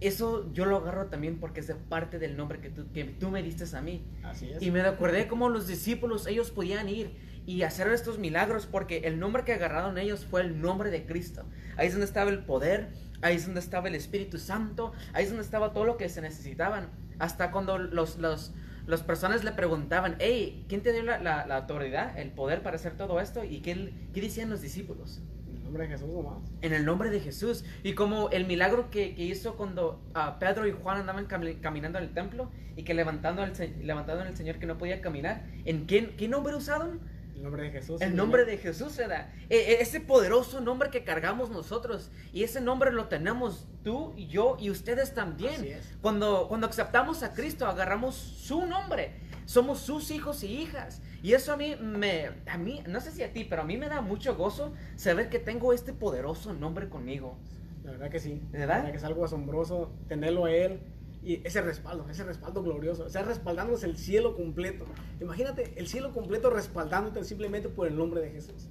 eso 0.00 0.52
yo 0.52 0.64
lo 0.64 0.78
agarro 0.78 1.06
también 1.06 1.38
porque 1.38 1.60
es 1.60 1.68
de 1.68 1.76
parte 1.76 2.18
del 2.18 2.36
nombre 2.36 2.58
que 2.58 2.70
tú, 2.70 2.90
que 2.92 3.04
tú 3.04 3.30
me 3.30 3.40
diste 3.40 3.64
a 3.76 3.80
mí. 3.80 4.04
Así 4.24 4.50
es. 4.50 4.60
Y 4.60 4.72
me 4.72 4.80
acordé 4.80 5.28
cómo 5.28 5.48
los 5.48 5.68
discípulos, 5.68 6.26
ellos 6.26 6.50
podían 6.50 6.88
ir 6.88 7.12
y 7.46 7.62
hacer 7.62 7.86
estos 7.92 8.18
milagros 8.18 8.66
porque 8.66 9.02
el 9.04 9.20
nombre 9.20 9.44
que 9.44 9.52
agarraron 9.52 9.96
ellos 9.96 10.26
fue 10.26 10.40
el 10.40 10.60
nombre 10.60 10.90
de 10.90 11.06
Cristo. 11.06 11.44
Ahí 11.76 11.86
es 11.86 11.92
donde 11.92 12.06
estaba 12.06 12.30
el 12.30 12.40
poder, 12.40 12.88
ahí 13.22 13.36
es 13.36 13.46
donde 13.46 13.60
estaba 13.60 13.86
el 13.86 13.94
Espíritu 13.94 14.38
Santo, 14.38 14.90
ahí 15.12 15.22
es 15.22 15.30
donde 15.30 15.44
estaba 15.44 15.72
todo 15.72 15.84
lo 15.84 15.96
que 15.96 16.08
se 16.08 16.20
necesitaban. 16.20 16.90
Hasta 17.20 17.52
cuando 17.52 17.78
los, 17.78 18.18
los, 18.18 18.52
las 18.88 19.02
personas 19.02 19.44
le 19.44 19.52
preguntaban, 19.52 20.16
hey, 20.18 20.64
¿quién 20.68 20.82
te 20.82 20.92
dio 20.92 21.02
la, 21.02 21.18
la- 21.18 21.46
la 21.46 21.56
autoridad, 21.58 22.18
el 22.18 22.30
poder 22.30 22.62
para 22.62 22.76
hacer 22.76 22.96
todo 22.96 23.20
esto? 23.20 23.44
¿Y 23.44 23.60
qué, 23.60 23.92
qué 24.12 24.20
decían 24.20 24.50
los 24.50 24.60
discípulos? 24.62 25.20
En 25.46 25.56
el 25.58 25.62
nombre 25.64 25.82
de 25.84 25.88
Jesús 25.90 26.08
nomás. 26.08 26.38
En 26.62 26.72
el 26.72 26.84
nombre 26.86 27.10
de 27.10 27.20
Jesús. 27.20 27.64
Y 27.84 27.92
como 27.92 28.30
el 28.30 28.46
milagro 28.46 28.90
que, 28.90 29.14
que 29.14 29.22
hizo 29.24 29.56
cuando 29.56 30.02
ah, 30.14 30.38
Pedro 30.40 30.66
y 30.66 30.72
Juan 30.72 30.98
andaban 30.98 31.28
cami- 31.28 31.60
caminando 31.60 31.98
al 31.98 32.14
templo 32.14 32.50
y 32.76 32.82
que 32.84 32.94
levantando 32.94 33.42
al, 33.42 33.54
se- 33.54 33.76
levantando 33.82 34.24
al 34.24 34.34
Señor 34.36 34.56
que 34.58 34.66
no 34.66 34.78
podía 34.78 35.00
caminar, 35.02 35.44
¿en 35.66 35.86
qué, 35.86 36.14
qué 36.16 36.26
nombre 36.26 36.54
usaron? 36.56 37.00
El 37.38 37.44
nombre 37.44 37.62
de 37.62 37.70
Jesús. 37.70 38.00
El 38.00 38.16
nombre 38.16 38.44
de 38.44 38.58
Jesús, 38.58 38.96
¿verdad? 38.96 39.28
E- 39.48 39.56
e- 39.56 39.80
ese 39.80 40.00
poderoso 40.00 40.60
nombre 40.60 40.90
que 40.90 41.04
cargamos 41.04 41.50
nosotros. 41.50 42.10
Y 42.32 42.42
ese 42.42 42.60
nombre 42.60 42.90
lo 42.90 43.06
tenemos 43.06 43.68
tú 43.84 44.12
y 44.16 44.26
yo 44.26 44.56
y 44.58 44.70
ustedes 44.70 45.14
también. 45.14 45.54
Así 45.54 45.68
es. 45.68 45.96
Cuando, 46.02 46.48
cuando 46.48 46.66
aceptamos 46.66 47.22
a 47.22 47.32
Cristo, 47.32 47.66
agarramos 47.66 48.16
su 48.16 48.66
nombre. 48.66 49.20
Somos 49.46 49.78
sus 49.78 50.10
hijos 50.10 50.42
y 50.42 50.48
hijas. 50.48 51.00
Y 51.22 51.34
eso 51.34 51.52
a 51.52 51.56
mí 51.56 51.76
me, 51.80 52.30
a 52.46 52.58
mí, 52.58 52.82
no 52.88 53.00
sé 53.00 53.12
si 53.12 53.22
a 53.22 53.32
ti, 53.32 53.44
pero 53.44 53.62
a 53.62 53.64
mí 53.64 53.76
me 53.76 53.88
da 53.88 54.00
mucho 54.00 54.34
gozo 54.34 54.74
saber 54.96 55.28
que 55.28 55.38
tengo 55.38 55.72
este 55.72 55.92
poderoso 55.92 56.52
nombre 56.54 56.88
conmigo. 56.88 57.38
La 57.84 57.92
verdad 57.92 58.10
que 58.10 58.18
sí. 58.18 58.42
¿Verdad? 58.50 58.66
La 58.68 58.74
verdad 58.78 58.90
que 58.90 58.96
es 58.98 59.04
algo 59.04 59.24
asombroso 59.24 59.92
tenerlo 60.08 60.46
a 60.46 60.50
Él 60.50 60.80
y 61.28 61.42
ese 61.44 61.60
respaldo, 61.60 62.08
ese 62.08 62.24
respaldo 62.24 62.62
glorioso. 62.62 63.04
O 63.04 63.10
sea, 63.10 63.22
respaldándonos 63.22 63.84
el 63.84 63.98
cielo 63.98 64.34
completo. 64.34 64.86
Imagínate 65.20 65.74
el 65.76 65.86
cielo 65.86 66.14
completo 66.14 66.48
respaldándote 66.48 67.22
simplemente 67.22 67.68
por 67.68 67.86
el 67.86 67.98
nombre 67.98 68.22
de 68.22 68.30
Jesús. 68.30 68.70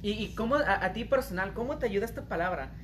Y, 0.00 0.12
y 0.12 0.34
cómo, 0.34 0.54
a, 0.54 0.82
a 0.82 0.94
ti 0.94 1.04
personal, 1.04 1.52
¿cómo 1.52 1.76
te 1.76 1.84
ayuda 1.84 2.06
esta 2.06 2.26
palabra? 2.26 2.74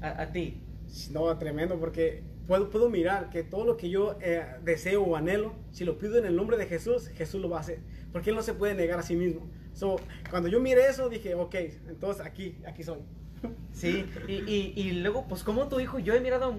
A, 0.00 0.22
a 0.22 0.32
ti. 0.32 0.64
No, 1.12 1.38
tremendo, 1.38 1.78
porque 1.78 2.24
puedo, 2.48 2.70
puedo 2.70 2.90
mirar 2.90 3.30
que 3.30 3.44
todo 3.44 3.64
lo 3.64 3.76
que 3.76 3.88
yo 3.88 4.18
eh, 4.20 4.44
deseo 4.64 5.04
o 5.04 5.14
anhelo, 5.14 5.54
si 5.70 5.84
lo 5.84 5.96
pido 5.96 6.18
en 6.18 6.26
el 6.26 6.34
nombre 6.34 6.56
de 6.56 6.66
Jesús, 6.66 7.06
Jesús 7.10 7.40
lo 7.40 7.48
va 7.48 7.58
a 7.58 7.60
hacer. 7.60 7.78
Porque 8.10 8.30
Él 8.30 8.36
no 8.36 8.42
se 8.42 8.54
puede 8.54 8.74
negar 8.74 8.98
a 8.98 9.02
sí 9.02 9.14
mismo. 9.14 9.48
So, 9.74 10.00
cuando 10.28 10.48
yo 10.48 10.58
miré 10.58 10.88
eso, 10.88 11.08
dije, 11.08 11.36
ok, 11.36 11.54
entonces 11.86 12.26
aquí, 12.26 12.58
aquí 12.66 12.82
soy. 12.82 12.98
Sí, 13.72 14.04
y, 14.28 14.34
y, 14.34 14.72
y 14.76 14.92
luego, 14.92 15.26
pues 15.26 15.42
como 15.44 15.68
tu 15.68 15.80
hijo, 15.80 15.98
yo 15.98 16.14
he 16.14 16.20
mirado 16.20 16.54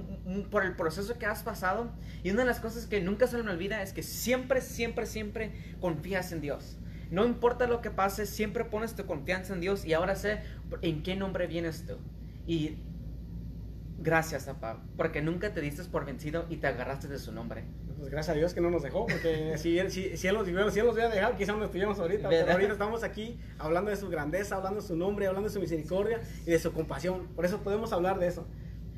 por 0.50 0.66
el 0.66 0.76
proceso 0.76 1.20
que 1.20 1.26
has 1.28 1.44
pasado 1.44 1.92
y 2.24 2.32
una 2.32 2.42
de 2.42 2.48
las 2.48 2.60
cosas 2.60 2.88
que 2.88 3.02
nunca 3.02 3.28
se 3.28 3.42
me 3.44 3.52
olvida 3.52 3.84
es 3.84 3.94
que 3.94 4.02
siempre, 4.02 4.62
siempre, 4.62 5.06
siempre 5.06 5.76
confías 5.80 6.32
en 6.32 6.42
Dios. 6.42 6.78
No 7.12 7.26
importa 7.26 7.68
lo 7.68 7.82
que 7.82 7.92
pase, 7.92 8.26
siempre 8.26 8.66
pones 8.66 8.96
tu 8.96 9.06
confianza 9.06 9.54
en 9.54 9.60
Dios 9.60 9.86
y 9.86 9.94
ahora 9.94 10.16
sé 10.16 10.42
en 10.82 11.04
qué 11.04 11.16
nombre 11.16 11.46
vienes 11.46 11.86
tú. 11.86 11.98
Y 12.48 12.78
gracias, 14.00 14.46
papá, 14.46 14.82
porque 14.98 15.22
nunca 15.22 15.54
te 15.54 15.62
diste 15.62 15.84
por 15.84 16.06
vencido 16.06 16.48
y 16.50 16.58
te 16.58 16.68
agarraste 16.68 17.08
de 17.08 17.20
su 17.20 17.32
nombre. 17.32 17.66
Pues 18.02 18.10
gracias 18.12 18.36
a 18.36 18.38
Dios 18.40 18.54
que 18.56 18.62
no 18.62 18.72
nos 18.72 18.82
dejó, 18.82 19.06
porque 19.06 19.56
si, 19.60 19.78
él- 19.78 19.92
si, 19.92 20.18
si, 20.18 20.28
él, 20.28 20.34
nos, 20.34 20.46
si 20.46 20.52
él 20.80 20.86
nos 20.88 20.96
hubiera 20.96 21.08
dejado, 21.10 21.36
quizás 21.38 21.56
no 21.56 21.64
estuviéramos 21.64 22.00
ahorita. 22.00 22.28
¿Verdad? 22.30 22.42
Pero 22.46 22.52
ahorita 22.54 22.74
estamos 22.74 23.04
aquí 23.04 23.40
hablando 23.60 23.92
de 23.92 23.98
su 23.98 24.10
grandeza, 24.10 24.56
hablando 24.56 24.82
de 24.82 24.88
su 24.88 24.96
nombre, 24.96 25.28
hablando 25.28 25.50
de 25.50 25.54
su 25.54 25.60
misericordia 25.60 26.20
y 26.46 26.50
de 26.50 26.58
su 26.58 26.74
compasión. 26.74 27.28
Por 27.36 27.46
eso 27.46 27.60
podemos 27.60 27.94
hablar 27.94 28.18
de 28.18 28.26
eso. 28.28 28.48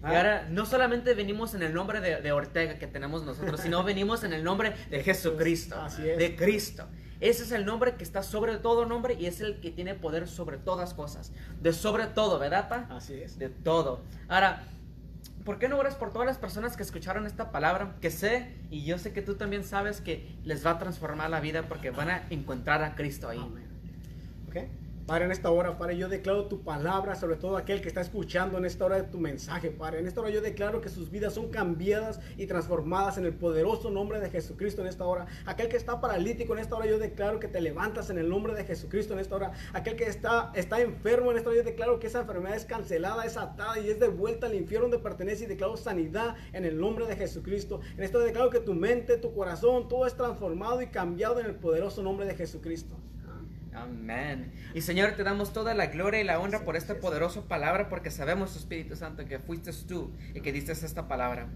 Y 0.03 0.05
ahora 0.05 0.47
no 0.49 0.65
solamente 0.65 1.13
venimos 1.15 1.53
en 1.53 1.63
el 1.63 1.73
nombre 1.73 1.99
de, 1.99 2.21
de 2.21 2.31
Ortega 2.31 2.79
que 2.79 2.87
tenemos 2.87 3.23
nosotros, 3.25 3.59
sino 3.59 3.83
venimos 3.85 4.23
en 4.23 4.31
el 4.31 4.43
nombre 4.45 4.73
de 4.89 5.03
Jesucristo, 5.03 5.75
Así 5.81 6.07
es. 6.07 6.17
de 6.17 6.35
Cristo. 6.37 6.85
Ese 7.19 7.43
es 7.43 7.51
el 7.51 7.65
nombre 7.65 7.95
que 7.95 8.03
está 8.03 8.23
sobre 8.23 8.57
todo 8.57 8.85
nombre 8.85 9.15
y 9.19 9.27
es 9.27 9.41
el 9.41 9.59
que 9.59 9.71
tiene 9.71 9.95
poder 9.95 10.27
sobre 10.29 10.57
todas 10.57 10.93
cosas. 10.93 11.31
De 11.61 11.71
sobre 11.73 12.07
todo, 12.07 12.39
¿verdad, 12.39 12.67
pa? 12.69 12.87
Así 12.89 13.13
es. 13.15 13.37
De 13.37 13.49
todo. 13.49 14.01
Ahora, 14.29 14.63
¿por 15.43 15.59
qué 15.59 15.67
no 15.67 15.77
oras 15.77 15.95
por 15.95 16.11
todas 16.11 16.25
las 16.25 16.37
personas 16.37 16.77
que 16.77 16.83
escucharon 16.83 17.25
esta 17.25 17.51
palabra? 17.51 17.95
Que 18.01 18.11
sé, 18.11 18.53
y 18.69 18.83
yo 18.85 18.97
sé 18.97 19.13
que 19.13 19.21
tú 19.21 19.35
también 19.35 19.63
sabes 19.63 20.01
que 20.01 20.35
les 20.43 20.65
va 20.65 20.71
a 20.71 20.79
transformar 20.79 21.29
la 21.29 21.39
vida 21.39 21.63
porque 21.63 21.91
van 21.91 22.09
a 22.09 22.23
encontrar 22.29 22.83
a 22.83 22.95
Cristo 22.95 23.29
ahí. 23.29 23.39
Amén. 23.39 23.63
Padre, 25.05 25.25
en 25.25 25.31
esta 25.31 25.51
hora, 25.51 25.77
Padre, 25.77 25.97
yo 25.97 26.07
declaro 26.07 26.45
tu 26.45 26.63
palabra, 26.63 27.15
sobre 27.15 27.35
todo 27.35 27.57
aquel 27.57 27.81
que 27.81 27.89
está 27.89 27.99
escuchando 27.99 28.57
en 28.57 28.63
esta 28.63 28.85
hora 28.85 28.95
de 28.95 29.03
tu 29.03 29.19
mensaje, 29.19 29.69
Padre. 29.69 29.99
En 29.99 30.07
esta 30.07 30.21
hora 30.21 30.29
yo 30.29 30.39
declaro 30.39 30.79
que 30.79 30.87
sus 30.87 31.11
vidas 31.11 31.33
son 31.33 31.49
cambiadas 31.49 32.21
y 32.37 32.47
transformadas 32.47 33.17
en 33.17 33.25
el 33.25 33.33
poderoso 33.33 33.91
nombre 33.91 34.21
de 34.21 34.29
Jesucristo 34.29 34.81
en 34.81 34.87
esta 34.87 35.05
hora. 35.05 35.25
Aquel 35.45 35.67
que 35.67 35.75
está 35.75 35.99
paralítico 35.99 36.53
en 36.53 36.59
esta 36.59 36.77
hora, 36.77 36.85
yo 36.85 36.99
declaro 36.99 37.41
que 37.41 37.49
te 37.49 37.59
levantas 37.59 38.09
en 38.11 38.17
el 38.17 38.29
nombre 38.29 38.53
de 38.53 38.63
Jesucristo 38.63 39.11
en 39.11 39.19
esta 39.19 39.35
hora. 39.35 39.51
Aquel 39.73 39.97
que 39.97 40.05
está, 40.05 40.53
está 40.55 40.79
enfermo 40.79 41.31
en 41.31 41.37
esta 41.37 41.49
hora, 41.49 41.57
yo 41.57 41.65
declaro 41.65 41.99
que 41.99 42.07
esa 42.07 42.21
enfermedad 42.21 42.55
es 42.55 42.63
cancelada, 42.63 43.25
es 43.25 43.35
atada 43.35 43.77
y 43.79 43.89
es 43.89 43.99
de 43.99 44.07
vuelta 44.07 44.47
al 44.47 44.55
infierno 44.55 44.87
donde 44.87 45.03
pertenece 45.03 45.43
y 45.43 45.47
declaro 45.47 45.75
sanidad 45.75 46.37
en 46.53 46.63
el 46.63 46.79
nombre 46.79 47.07
de 47.07 47.17
Jesucristo. 47.17 47.81
En 47.97 48.05
esta 48.05 48.19
hora 48.19 48.27
declaro 48.27 48.49
que 48.49 48.61
tu 48.61 48.73
mente, 48.73 49.17
tu 49.17 49.33
corazón, 49.33 49.89
todo 49.89 50.07
es 50.07 50.15
transformado 50.15 50.81
y 50.81 50.87
cambiado 50.87 51.41
en 51.41 51.47
el 51.47 51.55
poderoso 51.55 52.01
nombre 52.01 52.25
de 52.25 52.35
Jesucristo. 52.35 52.95
Amén. 53.75 54.51
Y 54.73 54.81
Señor, 54.81 55.11
te 55.11 55.23
damos 55.23 55.53
toda 55.53 55.73
la 55.73 55.87
gloria 55.87 56.21
y 56.21 56.23
la 56.23 56.39
honra 56.39 56.63
por 56.63 56.75
esta 56.75 56.99
poderosa 56.99 57.41
palabra, 57.47 57.89
porque 57.89 58.11
sabemos, 58.11 58.55
Espíritu 58.55 58.95
Santo, 58.95 59.25
que 59.25 59.39
fuiste 59.39 59.71
tú 59.87 60.11
y 60.33 60.41
que 60.41 60.51
diste 60.51 60.71
esta 60.71 61.07
palabra. 61.07 61.47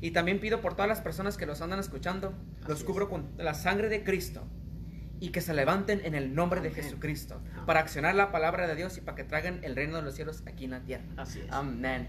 Y 0.00 0.10
también 0.10 0.40
pido 0.40 0.60
por 0.60 0.74
todas 0.74 0.88
las 0.88 1.00
personas 1.00 1.36
que 1.36 1.46
los 1.46 1.60
andan 1.62 1.78
escuchando, 1.78 2.34
los 2.68 2.84
cubro 2.84 3.04
es. 3.04 3.10
con 3.10 3.30
la 3.38 3.54
sangre 3.54 3.88
de 3.88 4.04
Cristo 4.04 4.44
y 5.20 5.30
que 5.30 5.40
se 5.40 5.54
levanten 5.54 6.02
en 6.04 6.14
el 6.14 6.34
nombre 6.34 6.60
de. 6.60 6.70
Jesucristo 6.70 7.36
Amén. 7.36 7.66
para 7.66 7.80
accionar 7.80 8.14
la 8.14 8.30
palabra 8.30 8.66
de 8.66 8.74
Dios 8.74 8.98
y 8.98 9.00
para 9.00 9.16
que 9.16 9.24
traigan 9.24 9.60
el 9.62 9.74
reino 9.74 9.96
de 9.96 10.02
los 10.02 10.14
cielos 10.14 10.42
aquí 10.46 10.64
en 10.64 10.72
la 10.72 10.80
tierra. 10.80 11.04
Así 11.16 11.40
es. 11.40 11.50
Amén. 11.50 12.08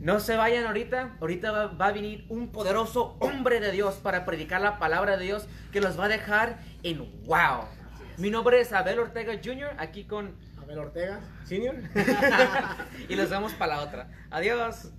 No 0.00 0.18
se 0.18 0.36
vayan 0.36 0.66
ahorita, 0.66 1.16
ahorita 1.20 1.52
va, 1.52 1.66
va 1.68 1.86
a 1.86 1.92
venir 1.92 2.26
un 2.28 2.48
poderoso 2.48 3.16
hombre 3.20 3.60
de 3.60 3.70
Dios 3.70 3.94
para 3.94 4.24
predicar 4.24 4.60
la 4.60 4.78
palabra 4.78 5.16
de 5.16 5.24
Dios 5.24 5.46
que 5.72 5.80
los 5.80 5.98
va 5.98 6.06
a 6.06 6.08
dejar 6.08 6.58
en 6.82 6.98
wow. 7.24 7.64
Mi 8.16 8.30
nombre 8.30 8.60
es 8.60 8.72
Abel 8.72 9.00
Ortega 9.00 9.32
Jr., 9.42 9.74
aquí 9.78 10.04
con... 10.04 10.36
Abel 10.62 10.78
Ortega, 10.78 11.20
senior. 11.44 11.74
y 13.08 13.16
los 13.16 13.28
vemos 13.28 13.52
para 13.54 13.76
la 13.76 13.82
otra. 13.82 14.08
Adiós. 14.30 14.92